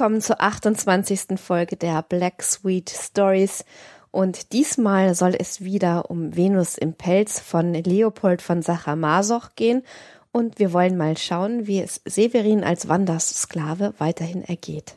Willkommen 0.00 0.22
zur 0.22 0.40
28. 0.40 1.38
Folge 1.38 1.76
der 1.76 2.00
Black 2.00 2.42
Sweet 2.42 2.88
Stories. 2.88 3.66
Und 4.10 4.54
diesmal 4.54 5.14
soll 5.14 5.34
es 5.38 5.62
wieder 5.62 6.10
um 6.10 6.34
Venus 6.34 6.78
im 6.78 6.94
Pelz 6.94 7.38
von 7.38 7.74
Leopold 7.74 8.40
von 8.40 8.62
Sacher-Masoch 8.62 9.56
gehen. 9.56 9.82
Und 10.32 10.58
wir 10.58 10.72
wollen 10.72 10.96
mal 10.96 11.18
schauen, 11.18 11.66
wie 11.66 11.82
es 11.82 12.00
Severin 12.06 12.64
als 12.64 12.88
Wanders 12.88 13.42
Sklave 13.42 13.92
weiterhin 13.98 14.42
ergeht. 14.42 14.96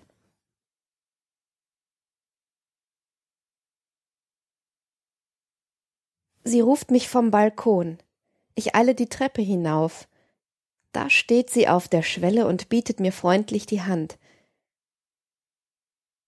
Sie 6.46 6.62
ruft 6.62 6.92
mich 6.92 7.10
vom 7.10 7.30
Balkon. 7.30 7.98
Ich 8.56 8.74
eile 8.74 8.96
die 8.96 9.10
Treppe 9.10 9.42
hinauf. 9.42 10.08
Da 10.94 11.10
steht 11.10 11.50
sie 11.50 11.68
auf 11.68 11.90
der 11.90 12.04
Schwelle 12.04 12.48
und 12.48 12.70
bietet 12.70 13.02
mir 13.02 13.12
freundlich 13.12 13.66
die 13.66 13.82
Hand. 13.82 14.18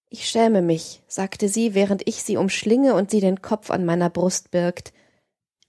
Ich 0.10 0.30
schäme 0.30 0.62
mich, 0.62 1.02
sagte 1.08 1.50
sie, 1.50 1.74
während 1.74 2.08
ich 2.08 2.24
sie 2.24 2.38
umschlinge 2.38 2.94
und 2.94 3.12
sie 3.12 3.20
den 3.20 3.42
Kopf 3.42 3.70
an 3.70 3.86
meiner 3.86 4.10
Brust 4.10 4.52
birgt. 4.52 4.94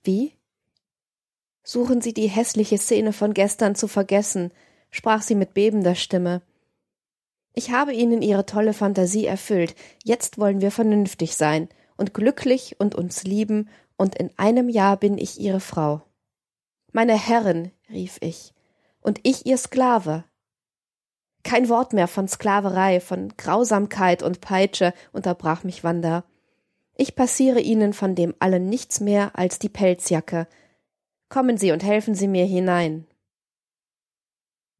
Wie? 0.05 0.37
Suchen 1.69 2.01
Sie 2.01 2.15
die 2.15 2.29
hässliche 2.29 2.79
Szene 2.79 3.13
von 3.13 3.35
gestern 3.35 3.75
zu 3.75 3.89
vergessen, 3.89 4.53
sprach 4.91 5.23
sie 5.23 5.35
mit 5.35 5.53
bebender 5.53 5.97
Stimme. 5.97 6.43
Ich 7.55 7.73
habe 7.73 7.93
Ihnen 7.93 8.23
Ihre 8.23 8.47
tolle 8.47 8.73
Fantasie 8.73 9.27
erfüllt, 9.27 9.75
jetzt 10.05 10.39
wollen 10.39 10.61
wir 10.61 10.71
vernünftig 10.71 11.35
sein 11.35 11.69
und 11.97 12.15
glücklich 12.15 12.77
und 12.79 12.95
uns 12.95 13.25
lieben, 13.25 13.69
und 13.97 14.15
in 14.15 14.31
einem 14.37 14.69
Jahr 14.69 14.97
bin 14.97 15.19
ich 15.19 15.41
Ihre 15.41 15.59
Frau. 15.59 16.03
Meine 16.93 17.19
Herrin, 17.19 17.73
rief 17.89 18.19
ich, 18.21 18.53
und 19.01 19.19
ich 19.23 19.47
Ihr 19.47 19.57
Sklave. 19.57 20.25
Kein 21.47 21.69
Wort 21.69 21.93
mehr 21.93 22.09
von 22.09 22.27
Sklaverei, 22.27 22.99
von 22.99 23.33
Grausamkeit 23.37 24.25
und 24.25 24.41
Peitsche, 24.41 24.93
unterbrach 25.13 25.63
mich 25.63 25.85
Wanda. 25.85 26.25
Ich 26.97 27.15
passiere 27.15 27.61
Ihnen 27.61 27.93
von 27.93 28.17
dem 28.17 28.35
allen 28.41 28.69
nichts 28.69 28.99
mehr 28.99 29.31
als 29.39 29.61
die 29.61 29.69
Pelzjacke. 29.69 30.49
Kommen 31.29 31.57
Sie 31.57 31.71
und 31.71 31.85
helfen 31.85 32.17
Sie 32.17 32.27
mir 32.27 32.45
hinein. 32.45 33.07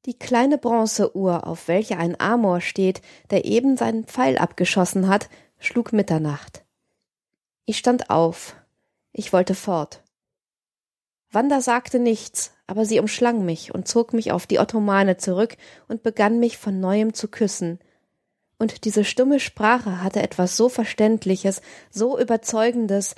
Die 0.07 0.19
kleine 0.19 0.59
Bronzeuhr, 0.59 1.47
auf 1.47 1.69
welcher 1.69 1.99
ein 1.99 2.19
Amor 2.19 2.61
steht, 2.61 3.01
der 3.31 3.45
eben 3.45 3.77
seinen 3.77 4.03
Pfeil 4.03 4.37
abgeschossen 4.37 5.07
hat, 5.07 5.29
schlug 5.61 5.93
Mitternacht. 5.93 6.65
Ich 7.65 7.79
stand 7.79 8.11
auf. 8.11 8.57
Ich 9.13 9.33
wollte 9.33 9.55
fort. 9.55 10.03
Wanda 11.37 11.61
sagte 11.61 11.99
nichts, 11.99 12.55
aber 12.67 12.87
sie 12.87 12.99
umschlang 12.99 13.45
mich 13.45 13.75
und 13.75 13.87
zog 13.87 14.15
mich 14.15 14.33
auf 14.33 14.47
die 14.47 14.59
Ottomane 14.59 15.19
zurück 15.19 15.59
und 15.87 16.03
begann 16.03 16.41
mich 16.41 16.57
von 16.57 16.81
neuem 16.81 17.13
zu 17.13 17.29
küssen. 17.29 17.79
Und 18.59 18.87
diese 18.87 19.05
stumme 19.05 19.39
Sprache 19.39 20.03
hatte 20.03 20.23
etwas 20.23 20.57
so 20.57 20.71
Verständliches, 20.71 21.61
so 21.91 22.19
Überzeugendes, 22.19 23.17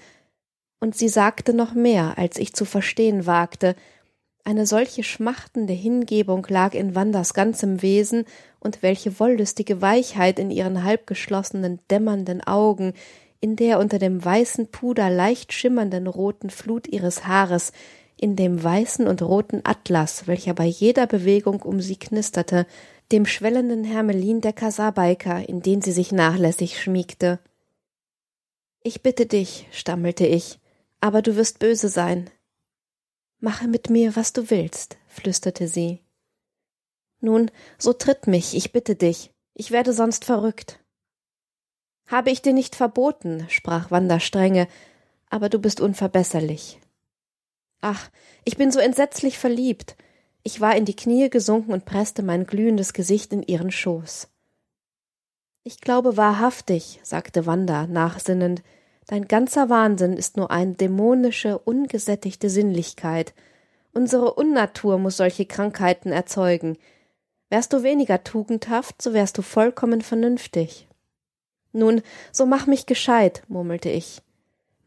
und 0.80 0.96
sie 0.96 1.08
sagte 1.08 1.54
noch 1.54 1.74
mehr, 1.74 2.18
als 2.18 2.38
ich 2.38 2.54
zu 2.54 2.64
verstehen 2.64 3.24
wagte. 3.24 3.76
Eine 4.42 4.66
solche 4.66 5.04
schmachtende 5.04 5.72
Hingebung 5.72 6.44
lag 6.48 6.74
in 6.74 6.96
Wandas 6.96 7.34
ganzem 7.34 7.82
Wesen, 7.82 8.24
und 8.58 8.82
welche 8.82 9.20
wollüstige 9.20 9.80
Weichheit 9.80 10.40
in 10.40 10.50
ihren 10.50 10.82
halbgeschlossenen, 10.82 11.78
dämmernden 11.88 12.42
Augen, 12.42 12.94
in 13.40 13.54
der 13.54 13.78
unter 13.78 14.00
dem 14.00 14.24
weißen 14.24 14.72
Puder 14.72 15.08
leicht 15.08 15.52
schimmernden 15.52 16.08
roten 16.08 16.50
Flut 16.50 16.88
ihres 16.88 17.28
Haares, 17.28 17.70
in 18.18 18.36
dem 18.36 18.62
weißen 18.62 19.06
und 19.06 19.22
roten 19.22 19.60
Atlas, 19.64 20.26
welcher 20.26 20.54
bei 20.54 20.66
jeder 20.66 21.06
Bewegung 21.06 21.62
um 21.62 21.80
sie 21.80 21.96
knisterte, 21.96 22.66
dem 23.12 23.24
schwellenden 23.26 23.84
Hermelin 23.84 24.40
der 24.40 24.52
Kasabaika, 24.52 25.38
in 25.38 25.62
den 25.62 25.80
sie 25.80 25.92
sich 25.92 26.12
nachlässig 26.12 26.80
schmiegte. 26.80 27.38
Ich 28.82 29.02
bitte 29.02 29.26
dich, 29.26 29.66
stammelte 29.70 30.26
ich, 30.26 30.58
aber 31.00 31.22
du 31.22 31.36
wirst 31.36 31.58
böse 31.58 31.88
sein. 31.88 32.30
Mache 33.40 33.68
mit 33.68 33.88
mir, 33.88 34.16
was 34.16 34.32
du 34.32 34.50
willst, 34.50 34.98
flüsterte 35.06 35.68
sie. 35.68 36.00
Nun, 37.20 37.50
so 37.78 37.92
tritt 37.92 38.26
mich, 38.26 38.54
ich 38.54 38.72
bitte 38.72 38.94
dich, 38.94 39.30
ich 39.54 39.70
werde 39.70 39.92
sonst 39.92 40.24
verrückt. 40.24 40.80
Habe 42.06 42.30
ich 42.30 42.42
dir 42.42 42.52
nicht 42.52 42.74
verboten, 42.74 43.46
sprach 43.48 43.90
Wanda 43.90 44.18
strenge, 44.18 44.66
aber 45.30 45.48
du 45.48 45.58
bist 45.58 45.80
unverbesserlich. 45.80 46.80
Ach, 47.80 48.10
ich 48.44 48.56
bin 48.56 48.70
so 48.70 48.80
entsetzlich 48.80 49.38
verliebt. 49.38 49.96
Ich 50.42 50.60
war 50.60 50.76
in 50.76 50.84
die 50.84 50.96
Knie 50.96 51.30
gesunken 51.30 51.72
und 51.72 51.84
presste 51.84 52.22
mein 52.22 52.46
glühendes 52.46 52.92
Gesicht 52.92 53.32
in 53.32 53.42
ihren 53.42 53.70
Schoß. 53.70 54.28
Ich 55.62 55.80
glaube 55.80 56.16
wahrhaftig, 56.16 57.00
sagte 57.02 57.46
Wanda 57.46 57.86
nachsinnend, 57.86 58.62
dein 59.06 59.28
ganzer 59.28 59.68
Wahnsinn 59.68 60.14
ist 60.14 60.36
nur 60.36 60.50
eine 60.50 60.74
dämonische, 60.74 61.58
ungesättigte 61.58 62.48
Sinnlichkeit. 62.48 63.34
Unsere 63.92 64.34
Unnatur 64.34 64.98
muss 64.98 65.18
solche 65.18 65.46
Krankheiten 65.46 66.10
erzeugen. 66.10 66.78
Wärst 67.50 67.72
du 67.72 67.82
weniger 67.82 68.24
tugendhaft, 68.24 69.02
so 69.02 69.12
wärst 69.12 69.36
du 69.38 69.42
vollkommen 69.42 70.00
vernünftig. 70.00 70.88
Nun, 71.72 72.02
so 72.32 72.46
mach 72.46 72.66
mich 72.66 72.86
gescheit, 72.86 73.42
murmelte 73.48 73.90
ich. 73.90 74.22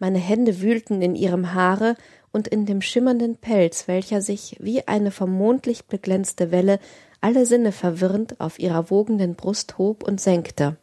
Meine 0.02 0.18
Hände 0.18 0.62
wühlten 0.62 1.04
in 1.04 1.14
ihrem 1.14 1.54
Haare 1.54 1.96
und 2.32 2.48
in 2.48 2.66
dem 2.66 2.82
schimmernden 2.82 3.38
Pelz, 3.38 3.88
welcher 3.88 4.20
sich 4.20 4.58
wie 4.60 4.88
eine 4.88 5.12
vom 5.12 5.32
Mondlicht 5.32 5.90
beglänzte 5.90 6.50
Welle 6.50 6.80
alle 7.22 7.46
Sinne 7.46 7.72
verwirrend 7.72 8.42
auf 8.42 8.58
ihrer 8.58 8.90
wogenden 8.90 9.36
Brust 9.36 9.78
hob 9.78 10.02
und 10.04 10.20
senkte. 10.20 10.78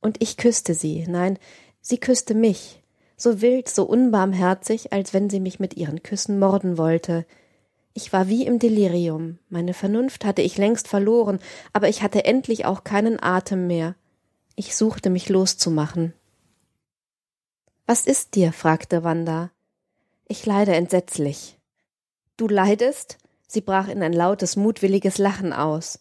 Und 0.00 0.20
ich 0.20 0.36
küsste 0.36 0.74
sie, 0.74 1.06
nein, 1.08 1.38
sie 1.80 1.98
küsste 1.98 2.34
mich, 2.34 2.82
so 3.16 3.40
wild, 3.40 3.68
so 3.68 3.84
unbarmherzig, 3.84 4.92
als 4.92 5.14
wenn 5.14 5.30
sie 5.30 5.38
mich 5.38 5.60
mit 5.60 5.76
ihren 5.76 6.02
Küssen 6.02 6.40
morden 6.40 6.76
wollte. 6.76 7.24
Ich 7.94 8.12
war 8.12 8.26
wie 8.26 8.46
im 8.46 8.58
Delirium, 8.58 9.38
meine 9.48 9.74
Vernunft 9.74 10.24
hatte 10.24 10.42
ich 10.42 10.58
längst 10.58 10.88
verloren, 10.88 11.38
aber 11.72 11.88
ich 11.88 12.02
hatte 12.02 12.24
endlich 12.24 12.64
auch 12.64 12.82
keinen 12.82 13.22
Atem 13.22 13.68
mehr. 13.68 13.94
Ich 14.56 14.74
suchte 14.74 15.08
mich 15.08 15.28
loszumachen. 15.28 16.14
Was 17.90 18.06
ist 18.06 18.36
dir? 18.36 18.52
fragte 18.52 19.02
Wanda. 19.02 19.50
Ich 20.28 20.46
leide 20.46 20.76
entsetzlich. 20.76 21.58
Du 22.36 22.46
leidest? 22.46 23.18
Sie 23.48 23.60
brach 23.60 23.88
in 23.88 24.00
ein 24.04 24.12
lautes, 24.12 24.54
mutwilliges 24.54 25.18
Lachen 25.18 25.52
aus. 25.52 25.98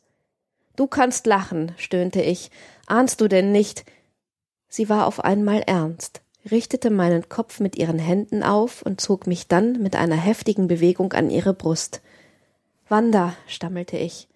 Du 0.75 0.85
kannst 0.85 1.25
lachen, 1.25 1.71
stöhnte 1.77 2.21
ich. 2.21 2.51
Ahnst 2.85 3.21
du 3.21 3.27
denn 3.27 3.51
nicht? 3.51 3.85
Sie 4.67 4.87
war 4.87 5.07
auf 5.07 5.23
einmal 5.23 5.61
ernst, 5.61 6.21
richtete 6.51 6.91
meinen 6.91 7.27
Kopf 7.27 7.59
mit 7.59 7.75
ihren 7.75 7.97
Händen 7.97 8.43
auf 8.43 8.83
und 8.83 9.01
zog 9.01 9.25
mich 9.25 9.47
dann 9.47 9.81
mit 9.81 9.95
einer 9.95 10.15
heftigen 10.15 10.67
Bewegung 10.67 11.13
an 11.13 11.31
ihre 11.31 11.55
Brust. 11.55 12.01
Wanda, 12.87 13.33
stammelte 13.47 13.97
ich. 13.97 14.27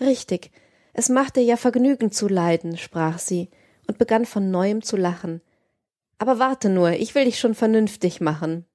Richtig, 0.00 0.50
es 0.92 1.08
macht 1.08 1.36
dir 1.36 1.44
ja 1.44 1.56
Vergnügen 1.56 2.12
zu 2.12 2.28
leiden, 2.28 2.76
sprach 2.76 3.18
sie 3.18 3.48
und 3.86 3.96
begann 3.96 4.26
von 4.26 4.50
neuem 4.50 4.82
zu 4.82 4.98
lachen. 4.98 5.40
Aber 6.18 6.38
warte 6.38 6.68
nur, 6.68 6.92
ich 6.92 7.14
will 7.14 7.24
dich 7.24 7.38
schon 7.38 7.54
vernünftig 7.54 8.20
machen. 8.20 8.66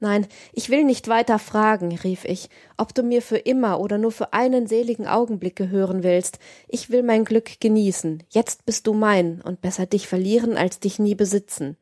Nein, 0.00 0.26
ich 0.52 0.68
will 0.70 0.84
nicht 0.84 1.08
weiter 1.08 1.38
fragen, 1.38 1.96
rief 1.96 2.24
ich, 2.24 2.50
ob 2.76 2.94
du 2.94 3.02
mir 3.02 3.22
für 3.22 3.38
immer 3.38 3.80
oder 3.80 3.96
nur 3.96 4.12
für 4.12 4.32
einen 4.32 4.66
seligen 4.66 5.06
Augenblick 5.06 5.56
gehören 5.56 6.02
willst. 6.02 6.38
Ich 6.68 6.90
will 6.90 7.02
mein 7.02 7.24
Glück 7.24 7.60
genießen. 7.60 8.22
Jetzt 8.28 8.66
bist 8.66 8.86
du 8.86 8.92
mein, 8.92 9.40
und 9.40 9.60
besser 9.60 9.86
dich 9.86 10.06
verlieren, 10.06 10.56
als 10.56 10.80
dich 10.80 10.98
nie 10.98 11.14
besitzen. 11.14 11.76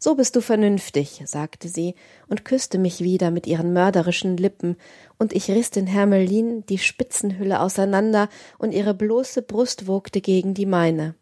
So 0.00 0.14
bist 0.14 0.36
du 0.36 0.40
vernünftig, 0.40 1.22
sagte 1.24 1.68
sie 1.68 1.96
und 2.28 2.44
küsste 2.44 2.78
mich 2.78 3.00
wieder 3.02 3.32
mit 3.32 3.48
ihren 3.48 3.72
mörderischen 3.72 4.36
Lippen, 4.36 4.76
und 5.18 5.32
ich 5.32 5.50
riß 5.50 5.70
den 5.70 5.88
Hermelin 5.88 6.64
die 6.66 6.78
Spitzenhülle 6.78 7.60
auseinander, 7.60 8.28
und 8.58 8.72
ihre 8.72 8.94
bloße 8.94 9.42
Brust 9.42 9.88
wogte 9.88 10.20
gegen 10.20 10.54
die 10.54 10.66
meine. 10.66 11.16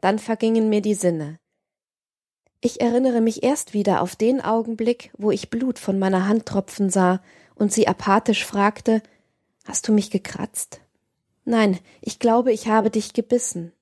Dann 0.00 0.18
vergingen 0.18 0.68
mir 0.68 0.82
die 0.82 0.94
Sinne. 0.94 1.38
Ich 2.60 2.80
erinnere 2.80 3.20
mich 3.20 3.42
erst 3.42 3.74
wieder 3.74 4.00
auf 4.00 4.16
den 4.16 4.40
Augenblick, 4.40 5.10
wo 5.18 5.30
ich 5.30 5.50
Blut 5.50 5.78
von 5.78 5.98
meiner 5.98 6.26
Hand 6.26 6.46
tropfen 6.46 6.90
sah 6.90 7.20
und 7.54 7.72
sie 7.72 7.88
apathisch 7.88 8.44
fragte 8.44 9.02
Hast 9.64 9.88
du 9.88 9.92
mich 9.92 10.10
gekratzt? 10.10 10.80
Nein, 11.44 11.78
ich 12.00 12.18
glaube, 12.18 12.52
ich 12.52 12.68
habe 12.68 12.90
dich 12.90 13.12
gebissen. 13.12 13.72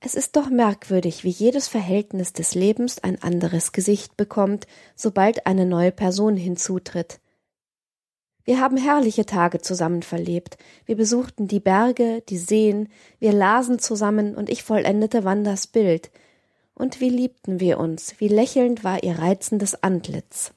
Es 0.00 0.14
ist 0.14 0.36
doch 0.36 0.50
merkwürdig, 0.50 1.24
wie 1.24 1.30
jedes 1.30 1.68
Verhältnis 1.68 2.32
des 2.32 2.54
Lebens 2.54 3.02
ein 3.02 3.22
anderes 3.22 3.72
Gesicht 3.72 4.16
bekommt, 4.16 4.66
sobald 4.94 5.46
eine 5.46 5.66
neue 5.66 5.92
Person 5.92 6.36
hinzutritt. 6.36 7.20
Wir 8.44 8.60
haben 8.60 8.76
herrliche 8.76 9.26
Tage 9.26 9.60
zusammen 9.60 10.02
verlebt. 10.02 10.56
Wir 10.84 10.96
besuchten 10.96 11.48
die 11.48 11.58
Berge, 11.58 12.22
die 12.28 12.38
Seen, 12.38 12.88
wir 13.18 13.32
lasen 13.32 13.80
zusammen 13.80 14.36
und 14.36 14.48
ich 14.48 14.62
vollendete 14.62 15.24
Wanders 15.24 15.66
Bild, 15.66 16.10
und 16.76 17.00
wie 17.00 17.08
liebten 17.08 17.58
wir 17.58 17.80
uns, 17.80 18.14
wie 18.18 18.28
lächelnd 18.28 18.84
war 18.84 19.02
ihr 19.02 19.18
reizendes 19.18 19.82
Antlitz. 19.82 20.52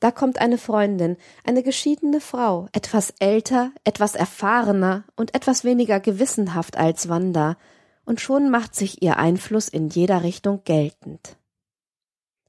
Da 0.00 0.12
kommt 0.12 0.40
eine 0.40 0.58
Freundin, 0.58 1.16
eine 1.44 1.62
geschiedene 1.62 2.20
Frau, 2.20 2.68
etwas 2.72 3.12
älter, 3.18 3.72
etwas 3.82 4.14
erfahrener 4.14 5.04
und 5.16 5.34
etwas 5.34 5.64
weniger 5.64 6.00
gewissenhaft 6.00 6.78
als 6.78 7.08
Wanda, 7.08 7.56
und 8.04 8.22
schon 8.22 8.48
macht 8.48 8.74
sich 8.74 9.02
ihr 9.02 9.18
Einfluss 9.18 9.68
in 9.68 9.88
jeder 9.88 10.22
Richtung 10.22 10.62
geltend. 10.64 11.36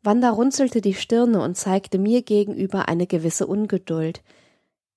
Wanda 0.01 0.29
runzelte 0.29 0.79
die 0.79 0.93
Stirne 0.93 1.41
und 1.41 1.55
zeigte 1.55 1.97
mir 1.97 2.21
gegenüber 2.21 2.87
eine 2.87 3.07
gewisse 3.07 3.45
Ungeduld. 3.45 4.21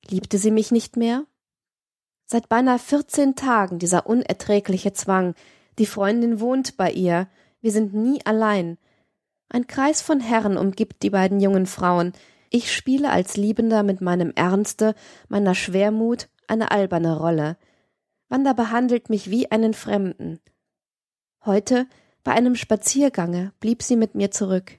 Liebte 0.08 0.38
sie 0.38 0.52
mich 0.52 0.70
nicht 0.70 0.96
mehr? 0.96 1.24
Seit 2.26 2.48
beinahe 2.48 2.78
vierzehn 2.78 3.34
Tagen 3.34 3.78
dieser 3.80 4.06
unerträgliche 4.06 4.92
Zwang. 4.92 5.34
Die 5.78 5.86
Freundin 5.86 6.38
wohnt 6.38 6.76
bei 6.76 6.92
ihr. 6.92 7.28
Wir 7.62 7.72
sind 7.72 7.94
nie 7.94 8.20
allein. 8.26 8.76
Ein 9.48 9.66
Kreis 9.66 10.02
von 10.02 10.20
Herren 10.20 10.58
umgibt 10.58 11.02
die 11.02 11.10
beiden 11.10 11.40
jungen 11.40 11.66
Frauen. 11.66 12.12
Ich 12.50 12.72
spiele 12.72 13.10
als 13.10 13.36
Liebender 13.36 13.82
mit 13.82 14.00
meinem 14.02 14.32
Ernste, 14.34 14.94
meiner 15.28 15.54
Schwermut 15.54 16.28
eine 16.48 16.70
alberne 16.70 17.16
Rolle. 17.16 17.56
Wanda 18.28 18.52
behandelt 18.52 19.08
mich 19.08 19.30
wie 19.30 19.50
einen 19.50 19.74
Fremden. 19.74 20.40
Heute, 21.44 21.86
bei 22.24 22.32
einem 22.32 22.56
Spaziergange, 22.56 23.52
blieb 23.60 23.82
sie 23.82 23.96
mit 23.96 24.14
mir 24.14 24.30
zurück. 24.30 24.78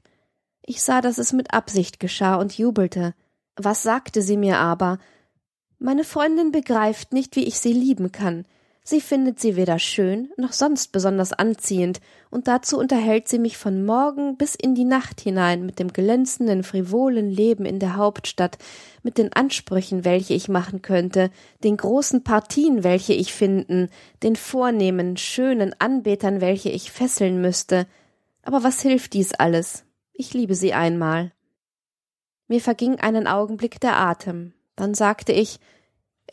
Ich 0.65 0.81
sah, 0.81 1.01
dass 1.01 1.17
es 1.17 1.33
mit 1.33 1.53
Absicht 1.53 1.99
geschah 1.99 2.35
und 2.35 2.57
jubelte. 2.57 3.15
Was 3.55 3.83
sagte 3.83 4.21
sie 4.21 4.37
mir 4.37 4.57
aber? 4.57 4.97
Meine 5.77 6.03
Freundin 6.03 6.51
begreift 6.51 7.13
nicht, 7.13 7.35
wie 7.35 7.43
ich 7.43 7.59
sie 7.59 7.73
lieben 7.73 8.11
kann. 8.11 8.45
Sie 8.85 8.99
findet 8.99 9.39
sie 9.39 9.55
weder 9.55 9.79
schön 9.79 10.29
noch 10.35 10.51
sonst 10.51 10.91
besonders 10.91 11.31
anziehend, 11.31 12.01
und 12.29 12.49
dazu 12.49 12.77
unterhält 12.77 13.29
sie 13.29 13.39
mich 13.39 13.57
von 13.57 13.85
Morgen 13.85 14.35
bis 14.35 14.55
in 14.55 14.75
die 14.75 14.83
Nacht 14.83 15.21
hinein 15.21 15.65
mit 15.65 15.79
dem 15.79 15.93
glänzenden, 15.93 16.63
frivolen 16.63 17.29
Leben 17.29 17.65
in 17.65 17.79
der 17.79 17.95
Hauptstadt, 17.95 18.57
mit 19.01 19.17
den 19.17 19.31
Ansprüchen, 19.31 20.03
welche 20.03 20.33
ich 20.33 20.49
machen 20.49 20.81
könnte, 20.81 21.31
den 21.63 21.77
großen 21.77 22.25
Partien, 22.25 22.83
welche 22.83 23.13
ich 23.13 23.33
finden, 23.33 23.87
den 24.21 24.35
vornehmen, 24.35 25.15
schönen 25.15 25.73
Anbetern, 25.79 26.41
welche 26.41 26.69
ich 26.69 26.91
fesseln 26.91 27.39
müsste. 27.39 27.87
Aber 28.41 28.63
was 28.63 28.81
hilft 28.81 29.13
dies 29.13 29.33
alles? 29.33 29.85
Ich 30.11 30.33
liebe 30.33 30.55
sie 30.55 30.73
einmal. 30.73 31.31
Mir 32.49 32.59
verging 32.59 32.99
einen 32.99 33.27
Augenblick 33.27 33.79
der 33.79 33.97
Atem. 33.97 34.53
Dann 34.75 34.93
sagte 34.93 35.31
ich, 35.31 35.59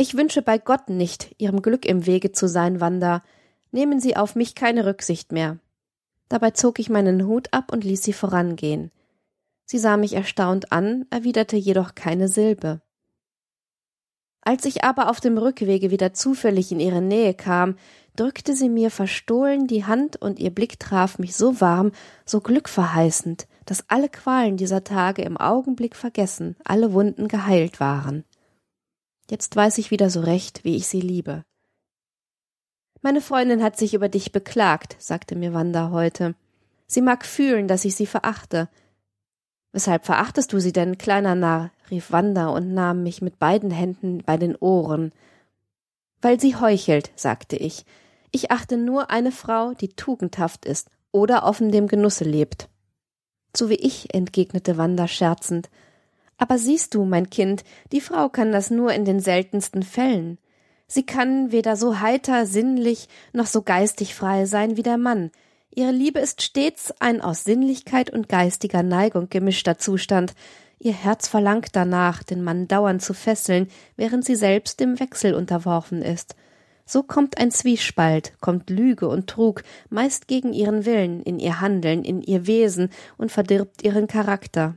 ich 0.00 0.17
wünsche 0.17 0.41
bei 0.41 0.56
Gott 0.56 0.88
nicht, 0.88 1.35
Ihrem 1.37 1.61
Glück 1.61 1.85
im 1.85 2.06
Wege 2.06 2.32
zu 2.32 2.49
sein, 2.49 2.81
Wanda. 2.81 3.23
Nehmen 3.70 4.00
Sie 4.00 4.17
auf 4.17 4.35
mich 4.35 4.55
keine 4.55 4.87
Rücksicht 4.87 5.31
mehr. 5.31 5.58
Dabei 6.31 6.52
zog 6.52 6.79
ich 6.79 6.88
meinen 6.88 7.26
Hut 7.26 7.49
ab 7.52 7.70
und 7.70 7.85
ließ 7.85 8.02
sie 8.02 8.14
vorangehen. 8.14 8.91
Sie 9.67 9.79
sah 9.79 9.99
mich 9.99 10.14
erstaunt 10.14 10.73
an, 10.73 11.05
erwiderte 11.11 11.56
jedoch 11.58 11.94
keine 11.94 12.29
Silbe. 12.29 12.81
Als 14.41 14.64
ich 14.64 14.85
aber 14.85 15.11
auf 15.11 15.20
dem 15.20 15.37
Rückwege 15.37 15.91
wieder 15.91 16.14
zufällig 16.14 16.73
in 16.73 16.81
ihre 16.81 17.02
Nähe 17.02 17.35
kam, 17.35 17.76
drückte 18.17 18.56
sie 18.56 18.70
mir 18.70 18.91
verstohlen 18.91 19.67
die 19.67 19.85
Hand 19.85 20.17
und 20.17 20.38
ihr 20.38 20.50
Blick 20.50 20.81
traf 20.81 21.19
mich 21.19 21.37
so 21.37 21.61
warm, 21.61 21.93
so 22.25 22.41
glückverheißend, 22.41 23.47
dass 23.67 23.85
alle 23.91 24.08
Qualen 24.08 24.56
dieser 24.56 24.82
Tage 24.82 25.20
im 25.20 25.37
Augenblick 25.37 25.94
vergessen, 25.94 26.56
alle 26.64 26.94
Wunden 26.94 27.29
geheilt 27.29 27.81
waren. 27.81 28.25
Jetzt 29.30 29.54
weiß 29.54 29.78
ich 29.78 29.92
wieder 29.92 30.10
so 30.10 30.20
recht, 30.20 30.64
wie 30.64 30.74
ich 30.74 30.88
sie 30.88 31.00
liebe. 31.00 31.44
Meine 33.00 33.20
Freundin 33.20 33.62
hat 33.62 33.78
sich 33.78 33.94
über 33.94 34.08
dich 34.08 34.32
beklagt, 34.32 34.96
sagte 34.98 35.36
mir 35.36 35.54
Wanda 35.54 35.90
heute. 35.90 36.34
Sie 36.88 37.00
mag 37.00 37.24
fühlen, 37.24 37.68
dass 37.68 37.84
ich 37.84 37.94
sie 37.94 38.06
verachte. 38.06 38.68
Weshalb 39.72 40.04
verachtest 40.04 40.52
du 40.52 40.58
sie 40.58 40.72
denn, 40.72 40.98
kleiner 40.98 41.36
Narr? 41.36 41.70
rief 41.92 42.10
Wanda 42.10 42.48
und 42.48 42.74
nahm 42.74 43.04
mich 43.04 43.22
mit 43.22 43.38
beiden 43.38 43.70
Händen 43.70 44.24
bei 44.24 44.36
den 44.36 44.56
Ohren. 44.56 45.12
Weil 46.20 46.40
sie 46.40 46.56
heuchelt, 46.56 47.12
sagte 47.14 47.56
ich. 47.56 47.86
Ich 48.32 48.50
achte 48.50 48.76
nur 48.76 49.10
eine 49.10 49.30
Frau, 49.30 49.74
die 49.74 49.90
tugendhaft 49.90 50.64
ist 50.64 50.90
oder 51.12 51.44
offen 51.44 51.70
dem 51.70 51.86
Genusse 51.86 52.24
lebt. 52.24 52.68
So 53.56 53.68
wie 53.68 53.74
ich, 53.74 54.12
entgegnete 54.12 54.76
Wanda 54.76 55.06
scherzend. 55.06 55.70
Aber 56.40 56.56
siehst 56.56 56.94
du, 56.94 57.04
mein 57.04 57.28
Kind, 57.28 57.64
die 57.92 58.00
Frau 58.00 58.31
kann 58.31 58.50
das 58.50 58.70
nur 58.70 58.94
in 58.94 59.04
den 59.04 59.20
seltensten 59.20 59.82
Fällen. 59.82 60.38
Sie 60.87 61.04
kann 61.04 61.52
weder 61.52 61.76
so 61.76 62.00
heiter, 62.00 62.46
sinnlich 62.46 63.08
noch 63.34 63.44
so 63.44 63.60
geistig 63.60 64.14
frei 64.14 64.46
sein 64.46 64.78
wie 64.78 64.82
der 64.82 64.96
Mann. 64.96 65.31
Ihre 65.70 65.92
Liebe 65.92 66.19
ist 66.19 66.40
stets 66.40 66.94
ein 66.98 67.20
aus 67.20 67.44
Sinnlichkeit 67.44 68.08
und 68.08 68.31
geistiger 68.31 68.82
Neigung 68.82 69.28
gemischter 69.28 69.76
Zustand. 69.76 70.32
Ihr 70.78 70.94
Herz 70.94 71.28
verlangt 71.28 71.76
danach, 71.76 72.22
den 72.22 72.42
Mann 72.42 72.66
dauernd 72.69 73.02
zu 73.02 73.12
fesseln, 73.12 73.69
während 73.96 74.25
sie 74.25 74.34
selbst 74.34 74.81
dem 74.81 74.98
Wechsel 74.98 75.34
unterworfen 75.34 76.00
ist. 76.00 76.37
So 76.87 77.02
kommt 77.02 77.37
ein 77.37 77.50
Zwiespalt, 77.50 78.32
kommt 78.40 78.70
Lüge 78.70 79.08
und 79.08 79.28
Trug, 79.28 79.62
meist 79.90 80.26
gegen 80.26 80.54
ihren 80.54 80.87
Willen, 80.87 81.22
in 81.22 81.38
ihr 81.38 81.60
Handeln, 81.60 82.02
in 82.02 82.22
ihr 82.22 82.46
Wesen 82.46 82.88
und 83.18 83.30
verdirbt 83.30 83.85
ihren 83.85 84.06
Charakter. 84.06 84.76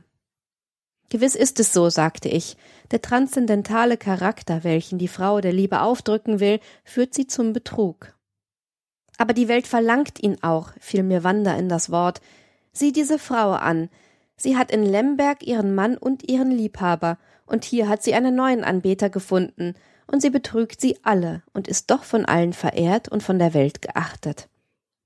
Gewiss 1.10 1.34
ist 1.34 1.60
es 1.60 1.72
so, 1.72 1.90
sagte 1.90 2.28
ich. 2.28 2.56
Der 2.90 3.02
transzendentale 3.02 3.96
Charakter, 3.96 4.64
welchen 4.64 4.98
die 4.98 5.08
Frau 5.08 5.40
der 5.40 5.52
Liebe 5.52 5.80
aufdrücken 5.80 6.40
will, 6.40 6.60
führt 6.84 7.14
sie 7.14 7.26
zum 7.26 7.52
Betrug. 7.52 8.14
Aber 9.16 9.32
die 9.32 9.48
Welt 9.48 9.66
verlangt 9.66 10.22
ihn 10.22 10.42
auch, 10.42 10.70
fiel 10.80 11.02
mir 11.02 11.22
Wanda 11.22 11.54
in 11.54 11.68
das 11.68 11.90
Wort. 11.90 12.20
Sieh 12.72 12.92
diese 12.92 13.18
Frau 13.18 13.52
an. 13.52 13.88
Sie 14.36 14.56
hat 14.56 14.72
in 14.72 14.82
Lemberg 14.82 15.46
ihren 15.46 15.74
Mann 15.74 15.96
und 15.96 16.28
ihren 16.28 16.50
Liebhaber, 16.50 17.18
und 17.46 17.64
hier 17.64 17.88
hat 17.88 18.02
sie 18.02 18.14
einen 18.14 18.34
neuen 18.34 18.64
Anbeter 18.64 19.10
gefunden, 19.10 19.74
und 20.06 20.20
sie 20.20 20.30
betrügt 20.30 20.80
sie 20.80 20.98
alle 21.02 21.42
und 21.52 21.68
ist 21.68 21.90
doch 21.90 22.04
von 22.04 22.24
allen 22.24 22.52
verehrt 22.52 23.08
und 23.08 23.22
von 23.22 23.38
der 23.38 23.54
Welt 23.54 23.82
geachtet. 23.82 24.48